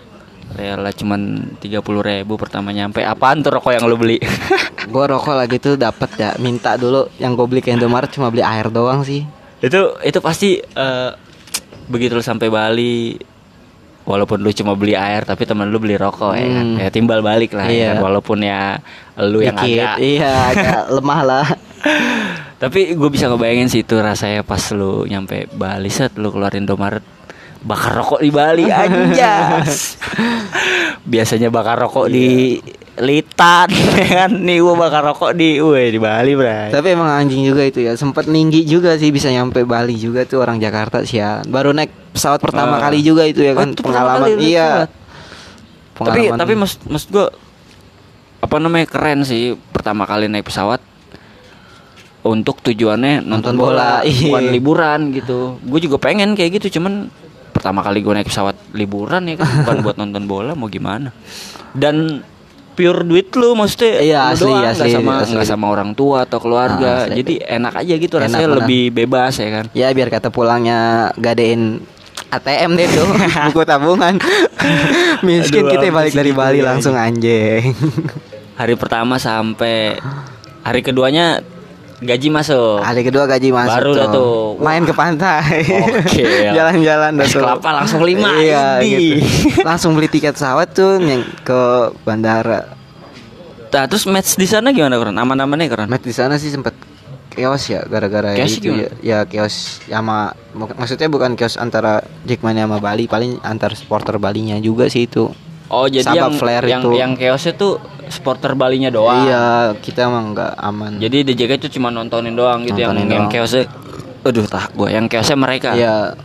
Rela 0.48 0.88
cuman 0.89 1.19
30 1.58 1.82
ribu 1.82 2.34
pertama 2.36 2.69
nyampe. 2.69 3.02
Apaan 3.02 3.41
tuh 3.41 3.52
rokok 3.52 3.74
yang 3.74 3.84
lu 3.84 3.98
beli? 3.98 4.21
gua 4.88 5.10
rokok 5.10 5.36
lagi 5.36 5.58
tuh 5.58 5.76
dapat 5.76 6.08
ya 6.15 6.32
minta 6.38 6.76
dulu 6.76 7.10
yang 7.17 7.34
gue 7.34 7.43
beli 7.43 7.60
ke 7.60 7.69
Indomaret 7.69 8.08
cuma 8.08 8.30
beli 8.30 8.39
air 8.39 8.69
doang 8.69 9.02
sih 9.02 9.26
itu 9.58 9.82
itu 10.00 10.19
pasti 10.19 10.56
eh, 10.62 11.10
begitu 11.86 12.13
lu 12.13 12.21
sampai 12.21 12.48
Bali 12.48 13.15
walaupun 14.04 14.38
lu 14.38 14.50
cuma 14.50 14.74
beli 14.74 14.93
air 14.93 15.21
tapi 15.21 15.43
temen 15.43 15.65
lu 15.67 15.78
beli 15.78 15.95
rokok 15.95 16.34
ya 16.34 16.45
kan. 16.45 16.65
Hmm. 16.67 16.78
Ya 16.78 16.89
timbal 16.89 17.19
balik 17.19 17.52
lah 17.52 17.65
ya 17.65 17.74
Iya. 17.74 17.89
kan. 17.91 18.04
walaupun 18.04 18.38
ya 18.39 18.78
lu 19.17 19.39
yang 19.39 19.56
Dikit, 19.56 19.82
agak 19.82 19.95
iya 20.00 20.32
agak 20.50 20.84
lemah 20.95 21.21
lah 21.21 21.48
Tapi 22.56 22.93
gue 22.93 23.10
bisa 23.10 23.28
ngebayangin 23.28 23.67
sih 23.67 23.82
itu 23.82 23.93
rasanya 23.95 24.41
pas 24.41 24.62
lu 24.71 25.06
nyampe 25.06 25.45
Bali 25.52 25.89
set 25.89 26.15
lu 26.15 26.30
keluarin 26.30 26.63
Indomaret 26.63 27.04
bakar 27.62 27.98
rokok 27.98 28.21
di 28.21 28.30
Bali 28.30 28.69
anjas. 28.74 29.98
Biasanya 31.02 31.50
bakar 31.50 31.78
rokok 31.78 32.08
di 32.08 32.58
Litan 32.97 33.67
ya 33.93 34.05
kan. 34.17 34.31
Nih 34.31 34.60
gua 34.60 34.75
bakar 34.77 35.03
rokok 35.03 35.31
di 35.31 35.58
weh 35.58 35.89
di 35.89 35.97
Bali, 35.97 36.31
Bray. 36.31 36.69
Tapi 36.69 36.88
emang 36.89 37.10
anjing 37.10 37.43
juga 37.43 37.62
itu 37.62 37.79
ya 37.79 37.93
Sempet 37.93 38.23
tinggi 38.23 38.63
juga 38.63 38.95
sih 38.95 39.10
bisa 39.10 39.27
nyampe 39.27 39.62
Bali 39.62 39.93
juga 39.93 40.23
tuh 40.23 40.39
orang 40.39 40.55
Jakarta 40.58 41.01
sih 41.01 41.17
ya 41.17 41.43
Baru 41.43 41.69
naik 41.69 41.91
pesawat 42.12 42.39
pertama 42.39 42.75
Ah. 42.75 42.81
kali 42.81 42.99
juga 42.99 43.23
itu 43.23 43.39
ya 43.39 43.51
Oh, 43.51 43.58
kan 43.58 43.67
itu 43.69 43.81
pertama 43.81 44.15
Pengalaman 44.15 44.31
kali 44.31 44.43
Iya 44.45 44.69
pesawat? 44.71 44.89
Tapi 45.95 46.08
Pengalaman- 46.21 46.39
tapi 46.39 46.53
maksud 46.55 46.79
maksud 46.86 47.10
gua 47.10 47.27
apa 48.38 48.55
namanya 48.58 48.86
keren 48.86 49.19
sih 49.21 49.43
pertama 49.69 50.03
kali 50.03 50.25
naik 50.25 50.45
pesawat 50.45 50.79
untuk 52.21 52.58
tujuannya 52.60 53.21
nonton, 53.21 53.53
Nonton 53.53 53.55
bola, 53.55 54.01
bola, 54.01 54.03
iya. 54.03 54.21
bukan 54.23 54.43
liburan 54.49 54.99
gitu. 55.12 55.39
Gue 55.62 55.77
juga 55.79 55.97
pengen 55.99 56.34
kayak 56.34 56.58
gitu 56.58 56.77
cuman 56.77 57.10
pertama 57.51 57.79
kali 57.79 57.99
gue 57.99 58.12
naik 58.12 58.25
pesawat 58.25 58.53
liburan 58.71 59.25
ya 59.25 59.36
kan 59.36 59.47
bukan 59.62 59.77
buat 59.86 59.95
nonton 59.95 60.25
bola 60.25 60.51
mau 60.51 60.65
gimana. 60.65 61.13
Dan 61.71 62.21
pure 62.76 63.02
duit 63.02 63.32
lu 63.32 63.54
maksudnya 63.54 63.98
Iya, 63.98 64.22
lu 64.22 64.32
asli, 64.36 64.46
doang, 64.46 64.66
asli, 64.68 64.90
sama 64.92 65.12
asli. 65.18 65.32
nggak 65.32 65.48
sama 65.48 65.66
orang 65.70 65.92
tua 65.92 66.18
atau 66.22 66.38
keluarga 66.38 66.86
Ah, 66.86 67.02
asli. 67.06 67.18
jadi 67.18 67.34
enak 67.56 67.74
aja 67.78 67.94
gitu 67.96 68.14
Enak, 68.14 68.24
rasanya 68.28 68.48
benar. 68.48 68.60
lebih 68.62 68.84
bebas 68.94 69.34
ya 69.36 69.50
kan 69.50 69.66
Ya 69.72 69.88
biar 69.90 70.10
kata 70.10 70.28
pulangnya 70.28 70.80
gadein 71.16 71.80
ATM 72.28 72.72
deh 72.74 72.88
tuh 72.90 73.08
buku 73.48 73.64
tabungan. 73.64 74.20
Miskin 75.26 75.64
Aduh, 75.64 75.72
kita 75.74 75.86
balik 75.90 76.12
dari 76.12 76.32
Bali 76.32 76.60
langsung 76.60 76.94
anjing. 76.94 77.72
hari 78.54 78.76
pertama 78.76 79.16
sampai 79.16 79.96
hari 80.62 80.82
keduanya 80.82 81.40
gaji 81.97 82.27
masuk 82.27 82.79
Hari 82.79 83.01
kedua 83.03 83.23
gaji 83.23 83.49
masuk 83.49 83.71
Baru 83.73 83.91
dah 83.93 84.08
tuh. 84.10 84.58
Main 84.58 84.84
ke 84.84 84.91
pantai. 84.91 85.63
Oke. 86.01 86.23
Jalan-jalan 86.58 87.12
dah 87.15 87.25
tuh. 87.25 87.39
kelapa 87.39 87.69
langsung 87.73 88.01
lima, 88.01 88.36
Iya 88.36 88.79
gitu. 88.79 89.23
Langsung 89.62 89.93
beli 89.93 90.08
tiket 90.08 90.34
pesawat 90.34 90.71
tuh 90.71 90.97
yang 90.97 91.23
ke 91.41 91.62
bandara. 92.01 92.75
Nah, 93.67 93.86
terus 93.86 94.03
match 94.05 94.36
di 94.36 94.43
sana 94.43 94.71
gimana 94.71 94.95
keren? 94.95 95.13
Aman-amannya 95.13 95.67
keren? 95.67 95.88
Matt 95.88 95.99
di 96.01 96.12
sana 96.12 96.36
sih 96.36 96.47
sempet 96.47 96.71
kios 97.29 97.67
ya 97.67 97.84
gara-gara 97.84 98.31
itu 98.34 98.63
gimana? 98.63 98.88
ya, 99.03 99.19
ya 99.19 99.19
kios 99.23 99.84
sama 99.84 100.31
mak- 100.55 100.71
maksudnya 100.73 101.08
bukan 101.08 101.36
kios 101.36 101.55
antara 101.55 101.99
Jackmania 102.23 102.63
sama 102.63 102.79
Bali 102.79 103.05
paling 103.05 103.43
antar 103.43 103.75
supporter 103.75 104.15
Balinya 104.15 104.55
juga 104.58 104.88
sih 104.88 105.03
itu 105.03 105.27
Oh, 105.65 105.89
jadi 105.89 106.05
Sabak 106.05 106.15
yang 106.15 106.34
flare 106.38 106.65
yang 106.65 106.79
itu. 106.79 106.89
yang 106.93 107.12
chaosnya 107.13 107.53
tuh 107.53 107.81
supporter 108.08 108.54
Balinya 108.54 108.89
doang. 108.89 109.24
iya 109.24 109.46
kita 109.76 110.06
emang 110.06 110.32
nggak 110.32 110.54
aman 110.58 110.98
Jadi 110.98 111.26
DJK 111.26 111.52
itu 111.58 111.68
cuma 111.74 111.89
nontonin 111.89 112.32
doang 112.32 112.62
gitu 112.62 112.78
yang 112.78 112.91
Nontonin 112.91 113.10
yang 113.10 113.26
doang. 113.26 113.34
chaosnya 113.36 113.63
Aduh, 114.22 114.44
tah 114.44 114.65
gua 114.72 114.89
yang 114.89 115.06
chaosnya 115.06 115.36
mereka. 115.36 115.70
Iya 115.72 116.18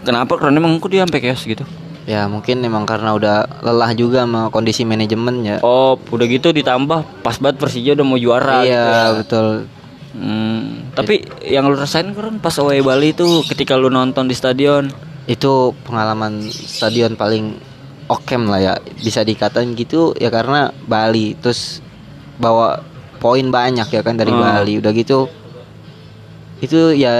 Kenapa? 0.00 0.36
Karena 0.36 0.58
emang 0.58 0.76
kok 0.76 0.88
dia 0.88 1.02
sampai 1.02 1.20
chaos 1.20 1.42
gitu. 1.42 1.64
ya 2.04 2.26
mungkin 2.26 2.60
emang 2.60 2.84
karena 2.84 3.10
udah 3.10 3.36
lelah 3.60 3.90
juga 3.92 4.22
sama 4.22 4.48
kondisi 4.48 4.82
manajemen 4.82 5.40
ya 5.40 5.56
Oh, 5.58 5.96
udah 5.96 6.26
gitu 6.26 6.52
ditambah 6.52 7.24
pas 7.24 7.36
banget 7.36 7.56
Persija 7.56 7.94
udah 7.94 8.04
mau 8.04 8.16
juara 8.16 8.60
iya 8.60 8.68
gitu 8.68 8.76
ya. 8.84 9.04
betul 9.16 9.46
Hmm, 10.12 10.62
tapi 10.92 11.26
yang 11.42 11.66
lu 11.66 11.74
rasain 11.74 12.06
keren 12.08 12.38
pas 12.38 12.54
away 12.56 12.78
Bali 12.78 13.10
itu 13.10 13.24
ketika 13.44 13.74
lu 13.74 13.88
nonton 13.88 14.24
di 14.24 14.32
stadion. 14.32 14.86
itu 15.24 15.52
pengalaman 15.82 16.38
stadion 16.44 17.16
paling 17.16 17.56
okem 18.06 18.44
lah 18.44 18.60
ya. 18.60 18.74
Bisa 18.94 19.20
dikatain 19.20 19.72
gitu 19.72 20.12
ya 20.14 20.28
karena 20.28 20.68
Bali. 20.82 21.36
Terus 21.36 21.80
bawa 22.34 22.82
poin 23.16 23.46
banyak 23.46 23.86
ya 23.86 24.00
kan 24.00 24.14
dari 24.14 24.30
Hmm. 24.30 24.40
Bali. 24.40 24.78
Udah 24.78 24.92
gitu 24.92 25.26
itu 26.56 26.94
ya 26.94 27.12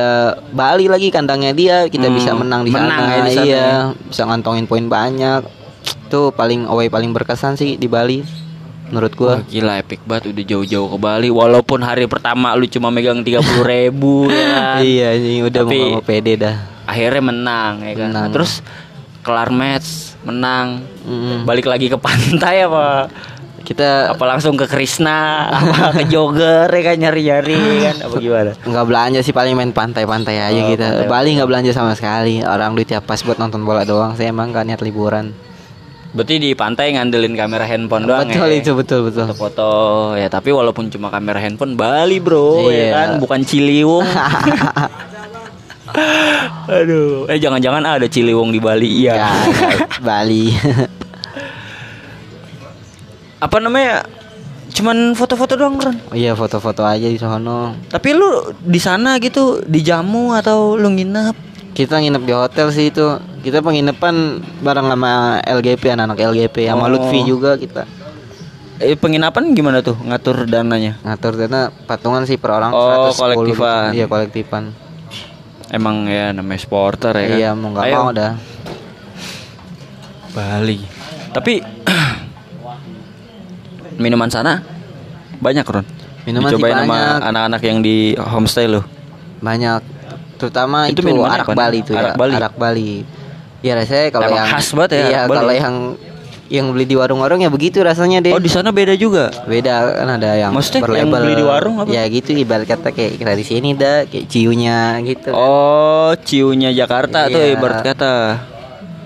Bali 0.50 0.86
lagi 0.86 1.08
kandangnya 1.08 1.52
dia. 1.52 1.76
Kita 1.86 2.06
Hmm, 2.06 2.16
bisa 2.16 2.32
menang 2.32 2.62
di 2.62 2.70
menang 2.70 2.88
sana 2.98 3.12
ya 3.12 3.20
di 3.20 3.30
sana 3.30 3.44
iya 3.44 3.56
ya. 3.56 3.72
bisa 3.92 4.22
ngantongin 4.24 4.64
poin 4.64 4.86
banyak. 4.86 5.42
Itu 6.04 6.30
paling 6.30 6.64
away 6.64 6.88
paling 6.88 7.10
berkesan 7.10 7.54
sih 7.54 7.74
di 7.74 7.84
Bali 7.84 8.24
menurut 8.86 9.12
gua. 9.12 9.28
Wah, 9.34 9.42
gila 9.42 9.74
epic 9.76 10.00
banget. 10.02 10.30
Udah 10.30 10.44
jauh-jauh 10.46 10.88
ke 10.88 10.98
Bali. 10.98 11.28
Walaupun 11.28 11.80
hari 11.80 12.06
pertama 12.06 12.52
lu 12.52 12.64
cuma 12.66 12.88
megang 12.88 13.20
30 13.20 13.42
ribu 13.62 14.28
ya 14.30 14.44
kan. 14.46 14.78
iya 14.80 15.12
ini 15.12 15.42
udah 15.42 15.60
Tapi- 15.62 15.82
mau, 15.82 15.94
mau 15.94 16.04
pede 16.04 16.34
dah. 16.38 16.56
akhirnya 16.84 17.22
menang 17.24 17.72
ya 17.80 17.92
kan. 17.94 18.08
Menang. 18.08 18.22
Nah, 18.22 18.26
terus 18.30 18.60
kelar 19.24 19.48
match 19.48 20.12
menang. 20.22 20.84
Mm-mm. 21.02 21.42
balik 21.42 21.64
lagi 21.64 21.88
ke 21.88 21.96
pantai 21.96 22.62
apa? 22.62 23.08
Kita 23.58 24.12
apa 24.12 24.24
langsung 24.26 24.54
ke 24.54 24.68
Krishna 24.68 25.48
apa 25.50 25.96
ke 25.96 26.04
jogger 26.06 26.68
ya 26.68 26.82
kan 26.84 26.96
nyari-nyari 26.98 27.56
kan? 27.82 27.96
Apa 28.04 28.14
gimana? 28.18 28.52
Nggak 28.54 28.84
belanja 28.84 29.20
sih 29.20 29.32
paling 29.32 29.56
main 29.56 29.72
pantai-pantai 29.72 30.36
aja 30.38 30.52
Oh, 30.54 30.68
kita 30.68 30.84
pantai-pantai. 30.84 31.08
Bali 31.08 31.28
nggak 31.34 31.48
belanja 31.48 31.70
sama 31.72 31.92
sekali. 31.92 32.44
Orang 32.44 32.76
duitnya 32.76 33.00
pas 33.00 33.16
buat 33.18 33.36
nonton 33.36 33.64
bola 33.64 33.82
doang 33.82 34.12
saya 34.14 34.28
emang 34.28 34.52
gak 34.52 34.64
niat 34.64 34.80
liburan. 34.80 35.32
Berarti 36.12 36.38
di 36.38 36.52
pantai 36.52 36.92
ngandelin 36.92 37.34
kamera 37.34 37.64
handphone 37.64 38.04
doang 38.04 38.28
betul 38.28 38.46
ya? 38.46 38.54
itu 38.54 38.70
betul 38.70 39.00
betul. 39.02 39.24
Foto-foto 39.26 39.70
ya 40.14 40.28
tapi 40.28 40.52
walaupun 40.52 40.86
cuma 40.86 41.08
kamera 41.08 41.40
handphone 41.40 41.74
Bali 41.74 42.20
bro 42.20 42.68
ya 42.68 42.70
Iya. 42.70 42.88
kan? 42.92 43.08
Bukan 43.18 43.40
Ciliwung 43.42 44.04
aduh. 46.66 47.26
Eh 47.26 47.38
jangan-jangan 47.38 47.82
ada 47.82 48.06
Ciliwung 48.06 48.50
di 48.50 48.58
Bali. 48.58 49.02
Ya, 49.02 49.14
iya 49.14 49.28
Bali. 50.00 50.50
Apa 53.38 53.56
namanya? 53.58 54.04
Cuman 54.74 55.14
foto-foto 55.14 55.54
doang 55.54 55.78
Ron 55.78 55.94
oh 56.10 56.16
iya 56.18 56.34
foto-foto 56.34 56.82
aja 56.82 57.06
di 57.06 57.14
sono. 57.14 57.78
Tapi 57.86 58.10
lu 58.10 58.26
di 58.58 58.76
sana 58.76 59.22
gitu 59.22 59.62
dijamu 59.62 60.34
atau 60.34 60.74
lu 60.74 60.90
nginep? 60.90 61.36
Kita 61.70 62.02
nginep 62.02 62.22
di 62.22 62.32
hotel 62.34 62.74
sih 62.74 62.90
itu. 62.90 63.06
Kita 63.38 63.62
penginapan 63.62 64.42
bareng 64.58 64.88
sama 64.88 65.12
LGP 65.38 65.94
anak-anak 65.94 66.18
LGP 66.18 66.56
sama 66.66 66.84
Oh. 66.84 66.90
Lutfi 66.90 67.22
juga 67.22 67.54
kita. 67.54 67.86
Eh, 68.82 68.98
penginapan 68.98 69.54
gimana 69.54 69.78
tuh? 69.78 69.94
Ngatur 69.94 70.50
dananya? 70.50 70.98
Ngatur 71.06 71.38
dana 71.38 71.70
patungan 71.86 72.26
sih 72.26 72.34
per 72.34 72.50
orang 72.50 72.74
Oh, 72.74 73.14
110 73.14 73.14
kolektifan. 73.14 73.88
iya 73.94 74.10
kolektifan 74.10 74.64
emang 75.74 76.06
ya 76.06 76.30
namanya 76.30 76.60
supporter 76.62 77.12
ya 77.18 77.26
kan 77.26 77.38
iya 77.38 77.50
mau 77.52 77.68
nggak 77.74 77.84
mau 77.90 78.08
dah 78.14 78.32
Bali 80.34 80.78
tapi 81.34 81.62
minuman 84.02 84.30
sana 84.30 84.62
banyak 85.42 85.66
Ron 85.66 85.86
Minuman 86.24 86.48
sih 86.48 86.56
Dicobain 86.56 86.88
sama 86.88 86.88
banyak. 86.88 87.20
anak-anak 87.28 87.62
yang 87.68 87.78
di 87.84 88.16
homestay 88.16 88.64
lo 88.64 88.80
banyak 89.44 89.82
terutama 90.40 90.88
Itu 90.88 91.04
itu, 91.04 91.20
arak? 91.20 91.52
Bali 91.52 91.78
itu 91.84 91.92
Arak 91.92 92.14
ya 92.14 92.16
Bali? 92.16 92.32
arak 92.32 92.54
Bali 92.56 92.90
ya 93.60 93.72
rasanya 93.76 94.08
kalau 94.12 94.28
yang 94.28 94.48
khas 94.48 94.68
banget 94.76 94.90
ya, 94.92 95.04
iya 95.04 95.18
arak 95.24 95.36
kalau 95.36 95.52
ya? 95.52 95.60
yang 95.64 95.76
yang 96.46 96.70
beli 96.70 96.84
di 96.84 96.92
warung-warung 96.92 97.40
ya 97.40 97.48
begitu 97.48 97.80
rasanya 97.80 98.20
deh 98.20 98.30
oh 98.30 98.38
di 98.38 98.48
sana 98.48 98.68
beda 98.68 98.92
juga? 98.94 99.32
Beda 99.44 99.96
kan 99.96 100.08
ada 100.12 100.36
yang 100.36 100.52
Maksudnya 100.52 100.84
yang 100.94 101.08
berlabel. 101.08 101.22
beli 101.24 101.34
di 101.34 101.44
warung 101.44 101.74
apa? 101.80 101.88
ya 101.88 102.04
gitu 102.06 102.30
ibarat 102.30 102.66
kata 102.66 102.88
kayak 102.90 103.16
kita 103.16 103.32
di 103.32 103.44
sini 103.44 103.68
dah 103.72 104.04
kayak 104.04 104.26
ciunya 104.26 104.78
gitu. 105.02 105.30
Oh 105.30 106.12
ciunya 106.18 106.70
Jakarta 106.70 107.26
tuh 107.26 107.40
Iya. 107.40 107.56
ibarat 107.56 107.80
kata. 107.82 108.14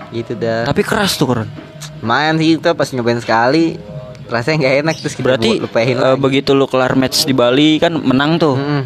Gitu 0.09 0.33
dah 0.35 0.65
tapi 0.65 0.81
keras 0.81 1.15
tuh 1.15 1.29
Ron 1.29 1.49
main 1.99 2.35
sih 2.35 2.55
itu 2.55 2.65
pas 2.65 2.89
nyobain 2.89 3.19
sekali 3.19 3.77
rasanya 4.25 4.57
nggak 4.59 4.75
enak 4.81 4.95
terus 4.97 5.13
kita 5.13 5.25
berarti 5.25 5.49
lupain 5.59 5.95
eh, 5.95 6.17
begitu 6.17 6.51
lu 6.51 6.65
kelar 6.65 6.93
match 6.93 7.23
di 7.23 7.31
Bali 7.31 7.77
kan 7.77 7.93
menang 7.93 8.37
tuh. 8.37 8.55
Mm-mm. 8.55 8.83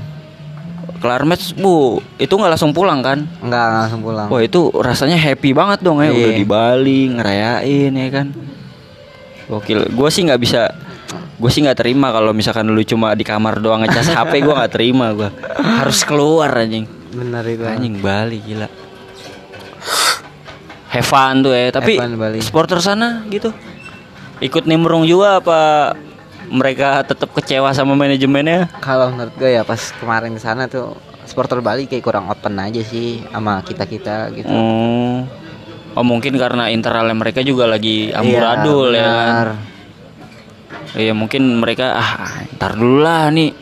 Kelar 1.04 1.28
match 1.28 1.52
bu 1.54 2.00
itu 2.16 2.32
nggak 2.32 2.48
langsung 2.50 2.72
pulang 2.72 3.04
kan 3.04 3.28
nggak 3.38 3.68
langsung 3.76 4.00
pulang 4.00 4.26
Wah 4.26 4.40
itu 4.40 4.72
rasanya 4.74 5.14
happy 5.14 5.52
banget 5.52 5.84
dong 5.84 6.00
ya 6.00 6.10
udah 6.10 6.32
Iya. 6.32 6.40
di 6.40 6.46
Bali 6.48 7.02
ngerayain 7.12 7.92
ya 7.92 8.08
kan. 8.10 8.28
Gokil. 9.44 9.92
Gue 9.92 10.08
sih 10.08 10.24
nggak 10.24 10.40
bisa. 10.40 10.72
Gue 11.36 11.52
sih 11.52 11.60
nggak 11.60 11.76
terima 11.78 12.10
kalau 12.10 12.32
misalkan 12.32 12.64
lu 12.66 12.80
cuma 12.82 13.12
di 13.12 13.22
kamar 13.22 13.60
doang 13.60 13.84
ngecas 13.84 14.08
HP 14.16 14.40
gue 14.40 14.56
nggak 14.56 14.72
terima 14.72 15.12
gue. 15.12 15.28
Harus 15.60 16.02
keluar 16.02 16.48
anjing. 16.56 16.88
benar 17.12 17.44
itu 17.46 17.62
Anjing 17.62 18.00
Bali 18.00 18.40
gila. 18.40 18.66
Fun 21.04 21.36
tuh 21.42 21.52
ya. 21.52 21.70
Tapi 21.70 22.00
supporter 22.40 22.80
sana 22.80 23.26
gitu. 23.28 23.52
Ikut 24.40 24.64
nimbrung 24.64 25.04
juga 25.04 25.38
apa 25.38 25.60
mereka 26.52 27.04
tetap 27.06 27.32
kecewa 27.32 27.72
sama 27.72 27.94
manajemennya? 27.96 28.72
kalau 28.82 29.12
menurut 29.14 29.34
gue 29.38 29.56
ya 29.56 29.64
pas 29.64 29.80
kemarin 30.00 30.36
di 30.36 30.42
sana 30.42 30.68
tuh 30.68 30.96
supporter 31.24 31.64
Bali 31.64 31.88
kayak 31.88 32.04
kurang 32.04 32.28
open 32.28 32.60
aja 32.60 32.84
sih 32.84 33.24
sama 33.32 33.64
kita 33.64 33.88
kita 33.88 34.32
gitu. 34.36 34.52
Oh. 34.52 35.24
Oh 35.94 36.02
mungkin 36.02 36.34
karena 36.42 36.74
internalnya 36.74 37.14
mereka 37.14 37.46
juga 37.46 37.70
lagi 37.70 38.10
amburadul 38.10 38.92
Iya, 38.92 39.02
ya 39.02 39.08
kan. 39.14 39.48
Iya 40.94 41.14
mungkin 41.14 41.58
mereka 41.62 41.98
ah 41.98 42.44
ntar 42.58 42.74
dulu 42.78 43.02
lah 43.06 43.30
nih. 43.30 43.54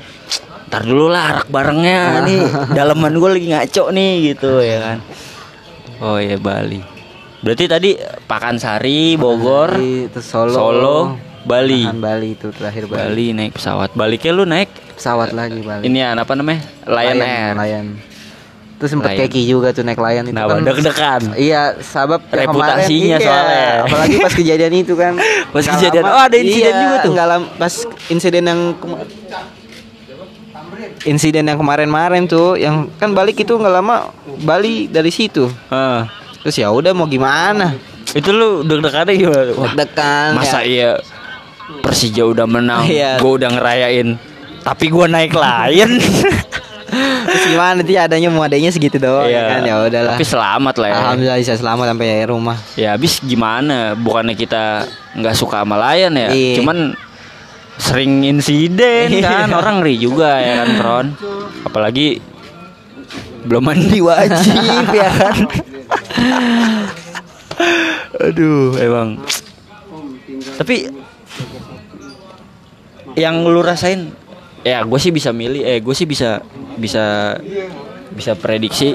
Ntar 0.71 0.81
dulu 0.87 1.05
lah 1.11 1.23
arak 1.35 1.47
barengnya 1.51 2.23
nih. 2.23 2.41
Daleman 2.77 3.19
gue 3.19 3.29
lagi 3.35 3.47
ngaco 3.51 3.83
nih 3.91 4.11
gitu 4.31 4.63
ya 4.63 4.77
kan? 4.79 4.97
Oh 5.99 6.17
iya 6.17 6.39
Bali. 6.39 6.79
Berarti 7.41 7.65
tadi 7.65 7.91
Pakansari, 8.29 9.17
Bogor, 9.17 9.75
Bali, 9.75 10.07
terus 10.13 10.29
Solo. 10.29 10.53
Solo, 10.53 10.97
Bali 11.41 11.81
Tahan 11.85 11.99
Bali 11.99 12.29
itu 12.37 12.47
terakhir 12.53 12.85
Bali. 12.85 13.01
Bali 13.01 13.25
naik 13.33 13.51
pesawat 13.57 13.89
Baliknya 13.97 14.31
lu 14.33 14.43
naik 14.45 14.69
pesawat 14.97 15.33
lagi 15.33 15.59
Bali 15.61 15.83
Ini 15.89 16.13
apa 16.13 16.33
namanya? 16.37 16.61
Lion, 16.85 17.17
Air 17.17 17.55
Lion. 17.57 17.87
Terus 18.81 18.97
sempet 18.97 19.13
Lion. 19.13 19.21
keki 19.29 19.41
juga 19.45 19.67
tuh 19.73 19.85
naik 19.85 20.01
Lion 20.01 20.25
itu 20.29 20.33
Nah 20.33 20.45
kan 20.49 20.61
deg-degan 20.61 21.21
Iya, 21.37 21.61
sabab 21.81 22.21
Reputasinya 22.29 23.17
kemarin, 23.17 23.17
iya, 23.17 23.17
soalnya. 23.21 23.69
Apalagi 23.85 24.15
pas 24.21 24.33
kejadian 24.33 24.73
itu 24.73 24.93
kan. 24.97 25.13
Pas 25.53 25.65
kejadian, 25.65 26.03
lama- 26.05 26.17
oh, 26.17 26.23
ada 26.25 26.37
insiden 26.37 26.73
iya, 26.73 26.81
juga 26.81 26.97
tuh. 27.01 27.11
nggak 27.13 27.27
lama 27.27 27.45
pas 27.59 27.73
insiden 28.09 28.43
yang 28.47 28.61
insiden 31.05 31.43
yang 31.49 31.57
kemarin-kemarin 31.57 32.23
tuh, 32.29 32.55
yang 32.57 32.89
kan 32.97 33.11
balik 33.11 33.41
itu 33.41 33.53
nggak 33.53 33.73
lama 33.73 34.09
Bali 34.41 34.87
dari 34.89 35.09
situ. 35.13 35.49
Ah. 35.69 36.07
Terus 36.41 36.57
ya 36.57 36.73
udah 36.73 36.93
mau 36.93 37.05
gimana? 37.05 37.77
Itu 38.17 38.33
lu 38.33 38.65
deg-degannya 38.65 39.13
gimana? 39.13 39.51
Deg-degan. 39.53 40.29
Masa 40.37 40.61
ya. 40.61 40.65
iya 40.65 40.91
Persija 41.79 42.27
udah 42.27 42.43
menang, 42.43 42.83
Iya. 42.85 43.17
gue 43.17 43.31
udah 43.31 43.49
ngerayain, 43.51 44.19
tapi 44.61 44.85
gue 44.87 45.05
naik 45.07 45.31
Lion. 45.31 45.91
Terus 47.21 47.45
gimana 47.47 47.79
nanti 47.79 47.95
adanya 47.95 48.27
mau 48.27 48.43
adanya 48.43 48.67
segitu 48.67 48.99
doang 48.99 49.23
ya 49.23 49.47
kan 49.47 49.63
ya 49.63 49.79
udahlah. 49.79 50.19
Tapi 50.19 50.27
selamat 50.27 50.75
lah 50.75 50.87
ya. 50.91 50.95
Alhamdulillah 50.99 51.39
bisa 51.39 51.53
selamat 51.55 51.85
sampai 51.87 52.07
rumah. 52.27 52.57
Ya 52.75 52.91
habis 52.91 53.23
gimana? 53.23 53.95
Bukannya 53.95 54.35
kita 54.35 54.83
nggak 55.15 55.31
suka 55.31 55.63
sama 55.63 55.79
Lion 55.79 56.11
ya? 56.11 56.27
Iya. 56.27 56.59
Cuman 56.59 56.91
sering 57.79 58.27
insiden 58.27 59.07
kan 59.23 59.47
Iya. 59.47 59.55
orang 59.55 59.79
ngeri 59.79 59.95
juga 59.97 60.43
ya 60.43 60.53
kan 60.59 60.69
Ron. 60.77 61.07
Apalagi 61.63 62.19
belum 63.47 63.63
mandi 63.63 63.99
wajib 64.03 64.85
ya 64.99 65.09
kan. 65.15 65.35
Aduh, 68.19 68.75
emang. 68.77 69.17
Tapi 70.57 70.75
yang 73.13 73.43
lu 73.43 73.59
rasain? 73.59 74.11
Ya 74.61 74.85
gue 74.85 74.99
sih 75.01 75.09
bisa 75.09 75.33
milih 75.33 75.65
eh 75.65 75.81
gue 75.81 75.91
sih 75.91 76.05
bisa 76.05 76.37
bisa 76.77 77.35
bisa 78.13 78.37
prediksi 78.37 78.93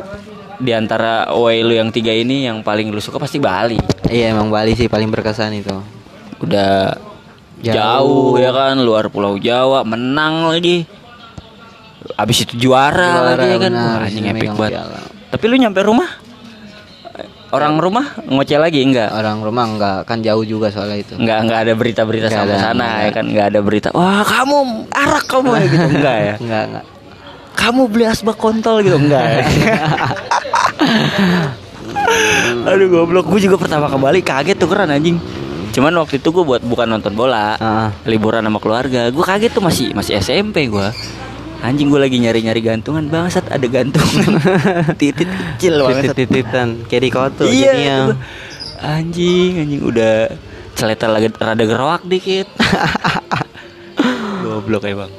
di 0.56 0.70
antara 0.72 1.26
away 1.28 1.60
lu 1.60 1.74
yang 1.74 1.90
tiga 1.90 2.14
ini 2.14 2.46
yang 2.46 2.62
paling 2.62 2.88
lu 2.88 3.02
suka 3.02 3.18
pasti 3.18 3.36
Bali. 3.36 3.76
Iya 4.06 4.30
emang 4.30 4.48
Bali 4.48 4.72
sih 4.72 4.86
paling 4.86 5.10
berkesan 5.10 5.52
itu. 5.52 5.74
udah 6.36 6.92
jauh, 7.58 8.36
Jauh. 8.36 8.36
ya 8.36 8.52
kan? 8.52 8.76
Luar 8.78 9.08
pulau 9.08 9.40
Jawa 9.40 9.82
menang 9.82 10.46
lagi. 10.46 10.84
Abis 12.14 12.44
itu 12.44 12.68
juara, 12.68 12.94
Juara, 12.94 13.34
lagi 13.34 13.46
ya 13.50 13.58
kan? 13.58 13.72
benar, 13.72 13.98
Wah, 13.98 14.06
anjing 14.06 14.26
epic 14.30 14.50
banget. 14.54 14.78
tapi 15.26 15.44
lu 15.50 15.56
nyampe 15.58 15.80
rumah 15.82 16.06
orang 17.48 17.76
rumah 17.76 18.06
ngoceh 18.22 18.56
lagi? 18.56 18.82
Enggak. 18.82 19.10
Orang 19.10 19.40
rumah 19.40 19.64
enggak 19.64 19.98
kan 20.04 20.18
jauh 20.18 20.42
juga 20.42 20.68
soalnya 20.68 20.98
itu. 20.98 21.14
Enggak 21.14 21.38
enggak 21.42 21.58
ada 21.62 21.72
berita-berita 21.72 22.26
sampai 22.28 22.52
ada, 22.52 22.62
sana 22.62 22.74
nggak 22.76 22.98
ya 22.98 23.10
kan? 23.12 23.24
Enggak 23.26 23.46
ada 23.46 23.60
berita 23.60 23.88
wah 23.92 24.22
kamu 24.22 24.56
arak 24.88 25.24
kamu 25.26 25.48
ya 25.52 25.64
gitu. 25.66 25.86
Enggak 25.92 26.16
ya. 26.18 26.34
Enggak 26.42 26.62
enggak. 26.66 26.84
kamu 27.56 27.82
beli 27.88 28.04
asbak 28.04 28.36
kontol 28.36 28.76
gitu. 28.80 28.96
Enggak 28.96 29.24
ya? 29.24 29.42
aduh 32.66 32.86
goblok. 32.88 33.26
Gue 33.26 33.40
juga 33.40 33.56
pertama 33.56 33.86
ke 33.86 33.96
Bali 33.96 34.20
kaget 34.20 34.56
tuh 34.56 34.68
keren 34.68 34.90
anjing. 34.90 35.16
Cuman 35.72 35.92
waktu 35.96 36.16
itu 36.16 36.28
gue 36.30 36.40
buat 36.42 36.62
bukan 36.62 36.88
nonton 36.88 37.12
bola 37.12 37.56
Ah. 37.56 37.88
liburan 38.04 38.40
sama 38.40 38.58
keluarga. 38.58 39.08
Gue 39.08 39.24
kaget 39.24 39.52
tuh 39.52 39.60
masih 39.60 39.92
masih 39.92 40.16
SMP 40.16 40.66
gue 40.66 40.88
anjing 41.60 41.88
gue 41.88 41.98
lagi 41.98 42.16
nyari 42.16 42.40
nyari 42.42 42.60
gantungan. 42.60 43.06
Bangsat 43.06 43.48
ada 43.48 43.64
gantungan. 43.64 44.40
Titit 45.00 45.26
kecil 45.26 45.80
banget 45.80 46.12
Titit-tititan 46.12 46.68
kayak 46.84 47.02
di 47.02 47.10
koto 47.10 47.42
iya 47.44 47.72
jadinya. 47.72 47.96
itu. 47.96 48.14
anjing 48.76 49.52
anjing 49.58 49.82
udah 49.82 50.14
celetel 50.72 51.10
lagi 51.10 51.28
rada 51.32 51.64
geroak 51.64 52.02
dikit. 52.04 52.48
Goblok 54.42 54.84
emang. 54.84 55.12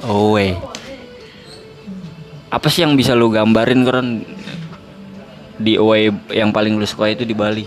Oh 0.00 0.32
wey 0.32 0.56
apa 2.50 2.66
sih 2.66 2.82
yang 2.82 2.98
bisa 2.98 3.14
lu 3.14 3.30
gambarin 3.30 3.86
keren? 3.86 4.08
Di 5.54 5.76
away 5.76 6.08
yang 6.32 6.50
paling 6.50 6.74
lu 6.74 6.82
suka 6.82 7.06
itu 7.06 7.22
di 7.22 7.30
Bali. 7.30 7.62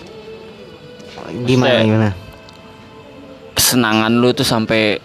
Gimana 1.45 1.71
Maksudnya- 1.71 1.85
gimana? 1.85 2.09
kesenangan 3.53 4.11
lu 4.11 4.33
tuh 4.33 4.43
sampai 4.43 4.97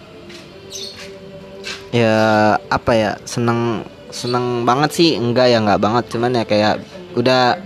Ya 1.89 2.17
apa 2.67 2.91
ya 2.91 3.11
seneng 3.23 3.81
seneng 4.09 4.61
banget 4.61 4.89
sih 4.91 5.09
enggak 5.15 5.47
ya 5.47 5.57
enggak 5.57 5.77
banget 5.77 6.03
cuman 6.07 6.31
ya 6.31 6.43
kayak 6.43 6.81
udah 7.13 7.57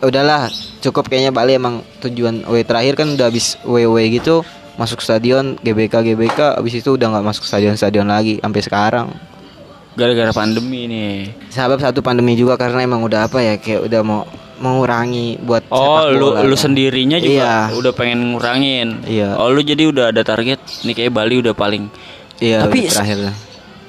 udahlah 0.00 0.46
cukup 0.80 1.06
kayaknya 1.06 1.30
Bali 1.30 1.54
emang 1.54 1.82
tujuan 2.00 2.42
away 2.44 2.62
terakhir 2.62 2.94
kan 2.94 3.10
udah 3.10 3.26
habis 3.26 3.58
away 3.64 4.06
gitu 4.08 4.42
masuk 4.74 4.98
stadion 4.98 5.58
GBK 5.58 5.90
GBK 6.04 6.54
abis 6.54 6.74
itu 6.76 6.94
udah 6.94 7.06
nggak 7.08 7.24
masuk 7.24 7.42
stadion 7.42 7.74
stadion 7.74 8.06
lagi 8.06 8.38
sampai 8.38 8.62
sekarang 8.62 9.06
gara-gara 9.94 10.30
pandemi 10.30 10.86
nih 10.86 11.34
Sebab 11.50 11.82
satu 11.82 11.98
pandemi 11.98 12.34
juga 12.34 12.54
karena 12.54 12.78
emang 12.80 13.02
udah 13.02 13.26
apa 13.26 13.42
ya 13.42 13.58
kayak 13.58 13.90
udah 13.90 14.00
mau 14.00 14.22
mengurangi 14.58 15.38
buat 15.40 15.66
Oh, 15.68 16.06
lu 16.08 16.30
bola. 16.30 16.42
lu 16.42 16.54
sendirinya 16.54 17.18
juga 17.18 17.70
Iya. 17.70 17.78
udah 17.78 17.92
pengen 17.92 18.34
ngurangin. 18.34 19.02
Iya. 19.02 19.34
Oh, 19.34 19.50
lu 19.50 19.58
jadi 19.60 19.86
udah 19.86 20.10
ada 20.10 20.22
target 20.22 20.58
nih 20.82 20.94
kayak 20.94 21.10
Bali 21.10 21.38
udah 21.38 21.50
paling. 21.50 21.86
Iya, 22.38 22.66
Tapi 22.66 22.86
terakhir 22.86 23.18
lah. 23.20 23.34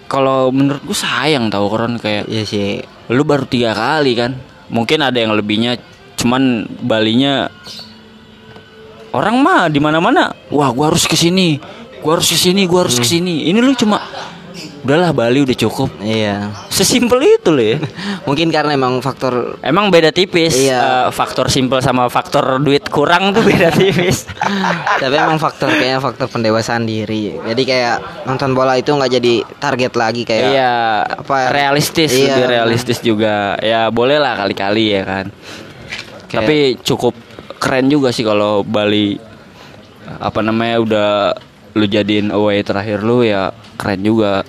Kalau 0.09 0.49
menurut 0.49 0.81
gua 0.81 0.97
sayang 0.97 1.53
tau 1.53 1.69
koron 1.69 2.01
kayak 2.01 2.25
Iya 2.25 2.43
sih. 2.43 2.81
lu 3.13 3.21
baru 3.21 3.45
tiga 3.45 3.77
kali 3.77 4.17
kan. 4.17 4.33
Mungkin 4.69 5.01
ada 5.01 5.17
yang 5.17 5.33
lebihnya, 5.33 5.77
cuman 6.17 6.65
Balinya 6.81 7.49
orang 9.13 9.37
mah 9.41 9.69
di 9.69 9.77
mana-mana. 9.81 10.33
Wah, 10.53 10.69
gua 10.73 10.89
harus 10.93 11.05
ke 11.05 11.13
sini. 11.13 11.61
Gua 12.01 12.17
harus 12.17 12.29
ke 12.29 12.37
sini, 12.37 12.65
gua 12.65 12.85
harus 12.85 12.97
ke 12.97 13.05
Hmm. 13.05 13.49
Ini 13.53 13.59
lu 13.61 13.73
cuma 13.77 14.01
udahlah 14.79 15.11
Bali 15.11 15.43
udah 15.43 15.53
cukup. 15.53 15.89
Iya. 15.99 16.55
Sesimpel 16.67 17.19
itu 17.21 17.49
loh 17.49 17.65
ya. 17.65 17.77
Mungkin 18.27 18.47
karena 18.47 18.71
emang 18.71 18.99
faktor 18.99 19.59
Emang 19.59 19.87
beda 19.87 20.09
tipis. 20.09 20.55
Iya. 20.55 20.79
Eh, 20.79 21.07
faktor 21.09 21.47
simpel 21.47 21.79
sama 21.79 22.07
faktor 22.07 22.57
duit 22.57 22.87
kurang 22.87 23.31
tuh 23.31 23.41
beda 23.41 23.69
tipis. 23.79 24.23
tapi 24.95 25.13
emang 25.13 25.35
faktor 25.35 25.69
kayaknya 25.69 25.99
faktor 25.99 26.27
pendewasaan 26.27 26.83
diri. 26.83 27.35
Jadi 27.37 27.61
kayak 27.63 27.97
nonton 28.23 28.51
bola 28.51 28.73
itu 28.73 28.89
nggak 28.89 29.11
jadi 29.11 29.33
target 29.55 29.93
lagi 29.93 30.21
kayak 30.23 30.43
Iya, 30.49 30.73
apa 31.19 31.35
realistis, 31.49 32.09
Iya, 32.09 32.33
lebih 32.33 32.45
realistis 32.47 32.99
juga. 32.99 33.59
Ya 33.59 33.87
boleh 33.89 34.15
lah 34.15 34.35
kali-kali 34.35 34.91
ya 34.91 35.03
kan. 35.03 35.25
Kayak- 36.25 36.39
Tapi 36.39 36.57
cukup 36.81 37.13
keren 37.57 37.87
juga 37.87 38.09
sih 38.09 38.23
kalau 38.23 38.61
Bali 38.61 39.19
apa 40.09 40.39
namanya 40.39 40.77
udah 40.79 41.09
lu 41.69 41.85
jadiin 41.85 42.29
away 42.29 42.61
terakhir 42.61 42.99
lu 42.99 43.21
ya 43.21 43.49
keren 43.75 44.01
juga. 44.01 44.41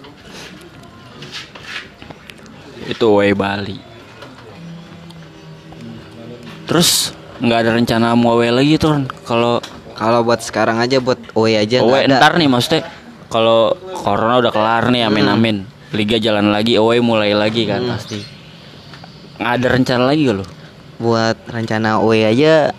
Itu 2.89 3.17
away 3.17 3.35
Bali. 3.35 3.77
Terus 6.71 7.13
nggak 7.41 7.59
ada 7.67 7.71
rencana 7.75 8.13
mau 8.15 8.37
away 8.37 8.53
lagi 8.53 8.77
tuh 8.77 9.01
kalau 9.25 9.59
kalau 9.97 10.21
buat 10.21 10.45
sekarang 10.45 10.77
aja 10.77 11.01
buat 11.01 11.17
away 11.33 11.57
aja 11.57 11.81
away 11.81 12.05
ntar 12.05 12.37
nih 12.37 12.53
maksudnya 12.53 12.85
kalau 13.33 13.73
corona 13.97 14.45
udah 14.45 14.53
kelar 14.53 14.93
nih 14.93 15.09
amin 15.09 15.25
Hmm. 15.27 15.37
amin. 15.37 15.57
Liga 15.91 16.23
jalan 16.23 16.55
lagi 16.55 16.79
away 16.79 17.03
mulai 17.03 17.35
lagi 17.35 17.67
kan 17.67 17.83
pasti. 17.83 18.23
Nggak 19.41 19.53
ada 19.57 19.67
rencana 19.73 20.03
lagi 20.07 20.23
gak 20.29 20.37
lo 20.39 20.47
buat 21.01 21.37
rencana 21.49 21.97
away 22.05 22.29
aja 22.29 22.77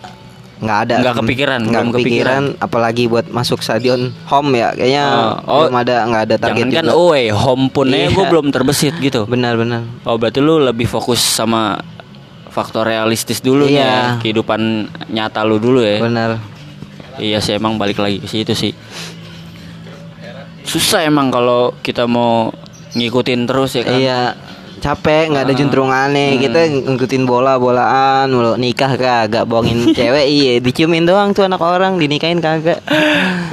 nggak 0.62 0.78
ada. 0.86 0.94
Nggak 1.02 1.14
kepikiran, 1.18 1.60
nggak 1.64 1.84
kepikiran 1.92 2.42
apalagi 2.56 3.04
buat 3.04 3.26
masuk 3.28 3.58
stadion 3.60 4.14
home 4.24 4.54
ya. 4.54 4.70
Kayaknya 4.72 5.04
Oh, 5.10 5.34
oh. 5.44 5.58
belum 5.66 5.74
ada 5.76 5.94
nggak 6.06 6.22
ada 6.22 6.36
target 6.38 6.64
jangan 6.64 6.70
kan 6.72 6.84
juga. 6.86 6.94
away 6.96 7.24
home 7.28 7.66
pun 7.66 7.86
Iya. 7.90 8.08
gue 8.08 8.24
belum 8.24 8.46
terbesit 8.48 8.94
gitu. 8.96 9.26
Benar-benar 9.26 9.82
oh 10.02 10.14
berarti 10.14 10.38
lu 10.38 10.56
lebih 10.56 10.86
fokus 10.86 11.18
sama 11.18 11.82
faktor 12.48 12.84
realistis 12.84 13.40
dulu 13.40 13.66
Iya. 13.66 13.82
ya, 13.82 13.96
kehidupan 14.18 14.60
nyata 15.08 15.42
lu 15.42 15.58
dulu 15.58 15.82
ya. 15.82 15.98
Benar. 15.98 16.38
Iya 17.16 17.42
sih 17.42 17.52
emang 17.52 17.76
balik 17.76 17.98
lagi 17.98 18.16
ke 18.16 18.26
situ 18.26 18.54
sih. 18.54 18.72
Susah 20.62 21.02
emang 21.02 21.28
kalau 21.28 21.74
kita 21.80 22.06
mau 22.06 22.54
ngikutin 22.92 23.40
terus 23.44 23.74
ya 23.74 23.82
kan. 23.82 23.98
Iya 23.98 24.20
capek 24.82 25.30
nggak 25.30 25.44
ada 25.46 25.54
Ah. 25.54 25.58
juntrungannya 25.58 26.26
kita 26.36 26.60
ngikutin 26.90 27.22
bola 27.22 27.54
bolaan 27.56 28.26
mulu. 28.28 28.58
Nikah 28.58 28.98
kagak 28.98 29.46
bohongin 29.46 29.86
cewek. 29.96 30.26
Iya 30.26 30.52
diciumin 30.58 31.06
doang 31.06 31.30
tuh 31.30 31.46
anak 31.46 31.62
orang 31.62 31.96
dinikahin 31.96 32.42
kagak. 32.42 32.82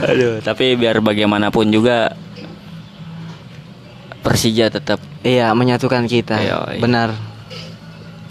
Aduh, 0.02 0.42
tapi 0.42 0.74
biar 0.74 0.98
bagaimanapun 1.00 1.70
juga 1.70 2.18
Persija 4.20 4.68
tetap 4.68 5.00
iya 5.24 5.54
menyatukan 5.54 6.04
kita. 6.04 6.36
Iya, 6.36 6.58
iya. 6.76 6.82
benar. 6.82 7.10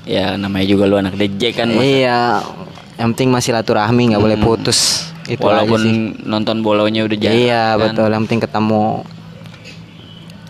Ya 0.05 0.37
namanya 0.37 0.67
juga 0.67 0.85
lu 0.85 0.97
anak 0.97 1.17
DJ 1.17 1.53
kan 1.55 1.69
Mas. 1.71 1.81
iya 1.81 2.41
yang 2.99 3.15
penting 3.15 3.31
masih 3.31 3.55
silaturahmi 3.55 4.13
nggak 4.13 4.21
boleh 4.21 4.37
putus. 4.37 5.09
Itu 5.25 5.45
walaupun 5.45 5.81
nonton 6.25 6.61
bolanya 6.61 7.05
udah 7.05 7.17
jarang 7.17 7.37
iya 7.37 7.65
kan. 7.73 7.81
betul 7.93 8.09
yang 8.11 8.23
penting 8.25 8.43
ketemu. 8.43 8.85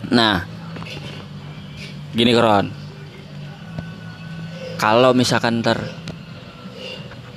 Nah, 0.09 0.47
gini 2.15 2.31
Kron. 2.33 2.71
Kalau 4.79 5.11
misalkan 5.11 5.59
ntar 5.59 5.83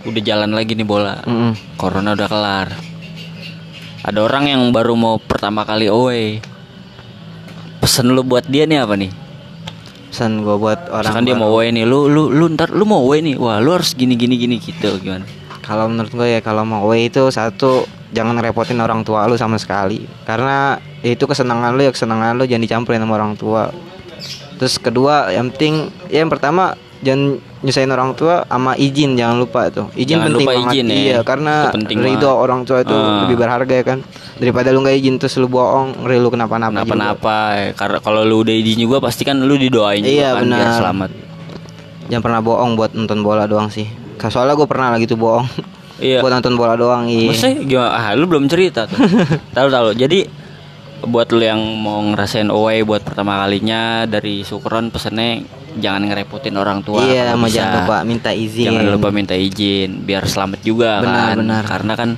udah 0.07 0.23
jalan 0.23 0.55
lagi 0.55 0.79
nih 0.79 0.87
bola, 0.87 1.23
Mm-mm. 1.27 1.79
corona 1.79 2.15
udah 2.15 2.29
kelar. 2.31 2.69
Ada 4.03 4.19
orang 4.19 4.51
yang 4.51 4.63
baru 4.71 4.95
mau 4.99 5.19
pertama 5.19 5.63
kali 5.67 5.91
away. 5.91 6.39
Pesen 7.83 8.15
lu 8.15 8.23
buat 8.23 8.47
dia 8.47 8.67
nih 8.67 8.83
apa 8.83 8.95
nih? 8.95 9.13
pesan 10.13 10.45
gue 10.45 10.57
buat 10.61 10.93
orang 10.93 11.09
Misalkan 11.09 11.25
dia 11.25 11.33
mau 11.41 11.57
away 11.57 11.73
nih, 11.73 11.89
lu 11.89 12.05
lu 12.05 12.29
lu 12.29 12.45
ntar 12.53 12.69
lu 12.69 12.85
mau 12.85 13.01
away 13.01 13.25
nih. 13.25 13.41
Wah, 13.41 13.65
lu 13.65 13.73
harus 13.73 13.97
gini 13.97 14.13
gini 14.13 14.37
gini 14.37 14.61
gitu 14.61 15.01
gimana? 15.01 15.25
kalau 15.63 15.87
menurut 15.87 16.11
gue 16.11 16.29
ya 16.37 16.41
kalau 16.43 16.67
mau 16.67 16.85
away 16.85 17.09
itu 17.09 17.23
satu 17.31 17.87
jangan 18.11 18.37
repotin 18.43 18.83
orang 18.83 19.07
tua 19.07 19.25
lu 19.31 19.39
sama 19.39 19.57
sekali 19.57 20.05
karena 20.27 20.77
ya 21.01 21.15
itu 21.15 21.25
kesenangan 21.25 21.73
lu 21.79 21.87
ya 21.87 21.95
kesenangan 21.95 22.37
lu 22.37 22.45
jangan 22.45 22.63
dicampurin 22.67 23.01
sama 23.01 23.15
orang 23.17 23.39
tua 23.39 23.71
terus 24.63 24.79
kedua 24.79 25.27
yang 25.29 25.51
penting 25.51 25.75
ya 26.07 26.23
yang 26.23 26.31
pertama 26.31 26.73
jangan 27.03 27.35
nyusahin 27.61 27.91
orang 27.91 28.15
tua 28.15 28.43
sama 28.45 28.75
izin 28.77 29.15
jangan 29.15 29.35
lupa 29.37 29.67
tuh 29.69 29.91
izin 29.93 30.19
Jangan 30.19 30.27
penting 30.29 30.39
lupa 30.41 30.53
banget 30.53 30.71
izin 30.73 30.87
ya. 30.87 30.95
iya 30.95 31.19
karena 31.21 31.55
Itu 31.69 31.99
ridho 31.99 32.31
orang 32.33 32.61
tua 32.63 32.79
itu 32.79 32.91
Ah. 32.93 33.27
lebih 33.27 33.37
berharga 33.37 33.71
ya 33.73 33.85
kan 33.85 33.99
daripada 34.37 34.71
lu 34.71 34.79
nggak 34.81 34.97
izin 34.97 35.15
terus 35.17 35.35
lu 35.37 35.47
bohong 35.47 35.99
ngeri 35.99 36.19
lu 36.19 36.29
kenapa-napa. 36.29 36.79
Kenapa-napa? 36.81 37.39
ya. 37.53 37.67
Karena 37.73 37.99
kalau 37.99 38.23
lu 38.23 38.43
udah 38.43 38.51
izin 38.53 38.79
juga 38.81 38.99
pasti 38.99 39.23
kan 39.23 39.35
lu 39.37 39.55
didoain 39.55 39.99
Iya, 39.99 40.31
juga 40.31 40.31
kan 40.33 40.45
biar 40.45 40.59
benar. 40.63 40.79
selamat. 40.79 41.11
jangan 42.05 42.23
pernah 42.23 42.41
bohong 42.41 42.71
buat 42.75 42.91
nonton 42.93 43.19
bola 43.21 43.45
doang 43.45 43.67
sih 43.67 43.87
soalnya 44.23 44.55
gue 44.55 44.67
pernah 44.67 44.91
lagi 44.91 45.05
tuh 45.05 45.17
bohong 45.17 45.47
Iya. 45.99 46.19
buat 46.23 46.31
nonton 46.33 46.55
bola 46.55 46.75
doang 46.75 47.07
iya 47.07 47.31
Maksudnya 47.31 47.57
gimana? 47.63 47.91
Ah, 47.93 48.11
lu 48.13 48.27
belum 48.27 48.47
cerita 48.47 48.87
tuh. 48.87 48.99
tahu 49.57 49.67
tahu. 49.69 49.89
Jadi 49.93 50.27
buat 51.03 51.29
lu 51.35 51.43
yang 51.43 51.59
mau 51.83 51.99
ngerasain 52.03 52.49
away 52.49 52.87
buat 52.87 53.03
pertama 53.03 53.43
kalinya 53.43 54.07
dari 54.07 54.47
Sukron 54.47 54.89
pesennya 54.95 55.43
jangan 55.79 56.07
ngerepotin 56.07 56.55
orang 56.55 56.85
tua. 56.85 57.03
iya 57.05 57.33
bisa. 57.35 57.59
jangan 57.65 57.73
lupa 57.85 57.97
minta 58.05 58.31
izin 58.31 58.67
Jangan 58.71 58.87
lupa 58.93 59.09
minta 59.11 59.35
izin 59.35 60.05
biar 60.07 60.23
selamat 60.29 60.61
juga 60.63 61.01
Benar, 61.01 61.17
kan. 61.17 61.37
benar. 61.41 61.63
Karena 61.65 61.93
kan 61.97 62.11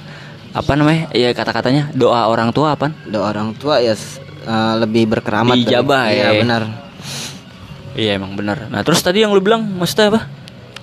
apa 0.55 0.73
namanya? 0.77 1.03
Ya 1.17 1.31
kata-katanya 1.35 1.91
doa 1.97 2.29
orang 2.29 2.51
tua 2.53 2.75
apa? 2.77 2.91
doa 3.09 3.31
orang 3.31 3.55
tua 3.57 3.81
ya 3.81 3.95
eh, 3.95 4.75
lebih 4.79 5.09
berkeramat 5.09 5.55
Dijabah, 5.57 6.05
iya 6.13 6.35
ya. 6.35 6.41
benar 6.45 6.63
Iya 7.95 8.19
emang 8.19 8.35
benar. 8.35 8.67
Nah, 8.75 8.83
terus 8.83 8.99
tadi 9.07 9.23
yang 9.23 9.31
lu 9.31 9.39
bilang 9.39 9.63
maksudnya 9.63 10.11
apa? 10.11 10.21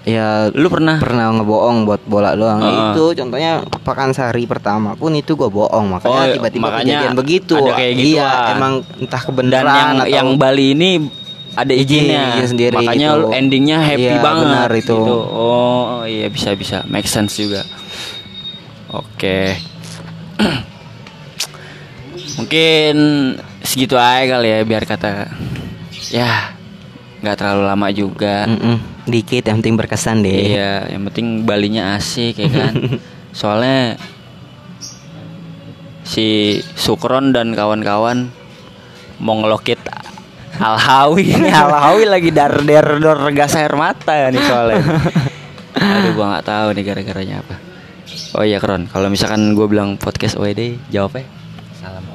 Ya 0.02 0.50
Lu 0.52 0.66
pernah 0.68 0.98
pernah 0.98 1.30
ngebohong 1.32 1.86
buat 1.86 2.02
bola 2.04 2.34
doang 2.34 2.58
Heeh. 2.58 2.92
itu 2.92 3.06
contohnya 3.14 3.62
Pakansari 3.82 4.44
pertama 4.44 4.94
pun 4.94 5.14
itu 5.14 5.34
gue 5.34 5.46
bohong 5.46 5.94
makanya 5.94 6.10
Oh, 6.10 6.34
tiba-tiba 6.34 6.64
makanya 6.68 6.82
kejadian 6.98 7.14
begitu 7.14 7.54
ada 7.56 7.72
kayak 7.76 7.94
gituan. 7.94 8.10
iya 8.12 8.30
emang 8.52 8.74
entah 8.98 9.22
dan 9.22 9.28
kebenaran 9.28 9.70
yang 9.70 9.92
atau 9.96 10.08
yang 10.10 10.28
Bali 10.36 10.66
ini 10.74 10.92
ada 11.52 11.74
izinnya 11.76 12.22
izin 12.34 12.48
sendiri 12.50 12.76
makanya 12.80 13.10
gitu. 13.14 13.28
endingnya 13.30 13.78
happy 13.78 14.08
Iya, 14.08 14.24
banget 14.24 14.46
benar 14.48 14.70
itu. 14.72 14.96
gitu. 14.96 15.18
oh 15.28 16.02
iya 16.04 16.28
bisa 16.28 16.50
bisa 16.56 16.78
make 16.88 17.06
sense 17.06 17.36
juga 17.36 17.62
oke 18.90 19.40
mungkin 22.38 22.96
segitu 23.62 23.96
aja 23.96 24.26
kali 24.28 24.48
ya 24.50 24.60
biar 24.64 24.84
kata 24.84 25.28
ya 26.10 26.56
nggak 27.22 27.38
terlalu 27.38 27.64
lama 27.66 27.88
juga. 27.94 28.50
Mm-mm. 28.50 28.78
dikit 29.02 29.50
yang 29.50 29.62
penting 29.62 29.78
berkesan 29.78 30.22
deh. 30.22 30.58
Iya 30.58 30.94
yang 30.94 31.06
penting 31.10 31.46
Balinya 31.46 31.98
asik 31.98 32.38
ya 32.38 32.50
kan? 32.50 32.74
Soalnya 33.40 33.98
si 36.06 36.60
Sukron 36.78 37.34
dan 37.34 37.54
kawan-kawan 37.58 38.30
mau 39.22 39.38
ngelokit 39.42 39.80
Alhawi 40.62 41.34
ini 41.34 41.50
Alhawi 41.64 42.06
lagi 42.06 42.30
dar 42.30 42.62
der 42.62 43.00
dor 43.02 43.22
gas 43.34 43.58
air 43.58 43.74
mata 43.74 44.30
nih 44.30 44.44
soalnya. 44.44 44.84
Aduh 45.82 46.12
gua 46.14 46.38
nggak 46.38 46.46
tahu 46.46 46.68
nih 46.78 46.84
gara-garanya 46.86 47.36
apa. 47.42 47.56
Oh 48.38 48.44
iya 48.44 48.60
Kron. 48.60 48.86
Kalau 48.92 49.08
misalkan 49.08 49.56
gue 49.56 49.66
bilang 49.66 49.96
podcast 49.96 50.36
OED 50.38 50.78
jawabnya 50.92 51.26
salam 51.82 52.06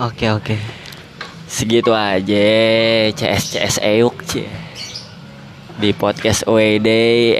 oke 0.00 0.26
oke 0.32 0.56
segitu 1.52 1.92
aja 1.92 2.48
CS 3.12 3.52
CS 3.52 3.76
Euk 3.84 4.24
cie 4.24 4.48
di 5.76 5.92
podcast 5.92 6.48
OED 6.48 6.88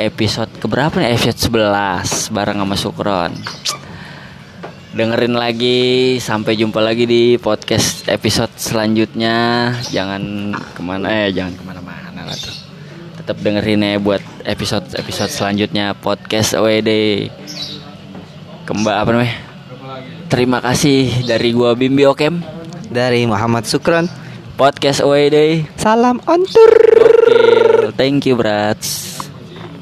episode 0.04 0.52
keberapa 0.60 1.00
nih? 1.00 1.16
Episode 1.16 1.48
11 1.48 2.28
bareng 2.28 2.60
sama 2.60 2.76
Sukron. 2.76 3.32
Dengerin 4.92 5.32
lagi, 5.32 6.20
sampai 6.20 6.60
jumpa 6.60 6.84
lagi 6.84 7.08
di 7.08 7.40
podcast 7.40 8.04
episode 8.12 8.52
selanjutnya. 8.60 9.72
Jangan 9.88 10.52
ke 10.76 10.80
mana 10.84 11.08
eh 11.08 11.32
jangan 11.32 11.56
ke 11.56 11.62
mana-mana 11.64 12.20
lah 12.28 12.36
tuh. 12.36 12.52
Tetap 13.16 13.40
dengerin 13.40 13.80
ya 13.80 13.96
buat 13.96 14.20
episode 14.44 14.92
episode 14.92 15.32
selanjutnya 15.32 15.96
podcast 15.96 16.52
OED. 16.60 16.90
Kembali 18.68 18.92
apa 18.92 19.08
namanya? 19.08 19.36
Terima 20.28 20.60
kasih 20.60 21.24
dari 21.24 21.56
gua 21.56 21.72
Bimbi 21.72 22.04
Okem. 22.04 22.61
Dari 22.92 23.24
Muhammad 23.24 23.64
Sukron. 23.64 24.04
Podcast 24.60 25.00
OED. 25.00 25.64
Salam 25.80 26.20
on 26.28 26.44
tour. 26.44 26.72
Oke, 27.00 27.40
thank 27.96 28.28
you, 28.28 28.36
brats. 28.36 29.11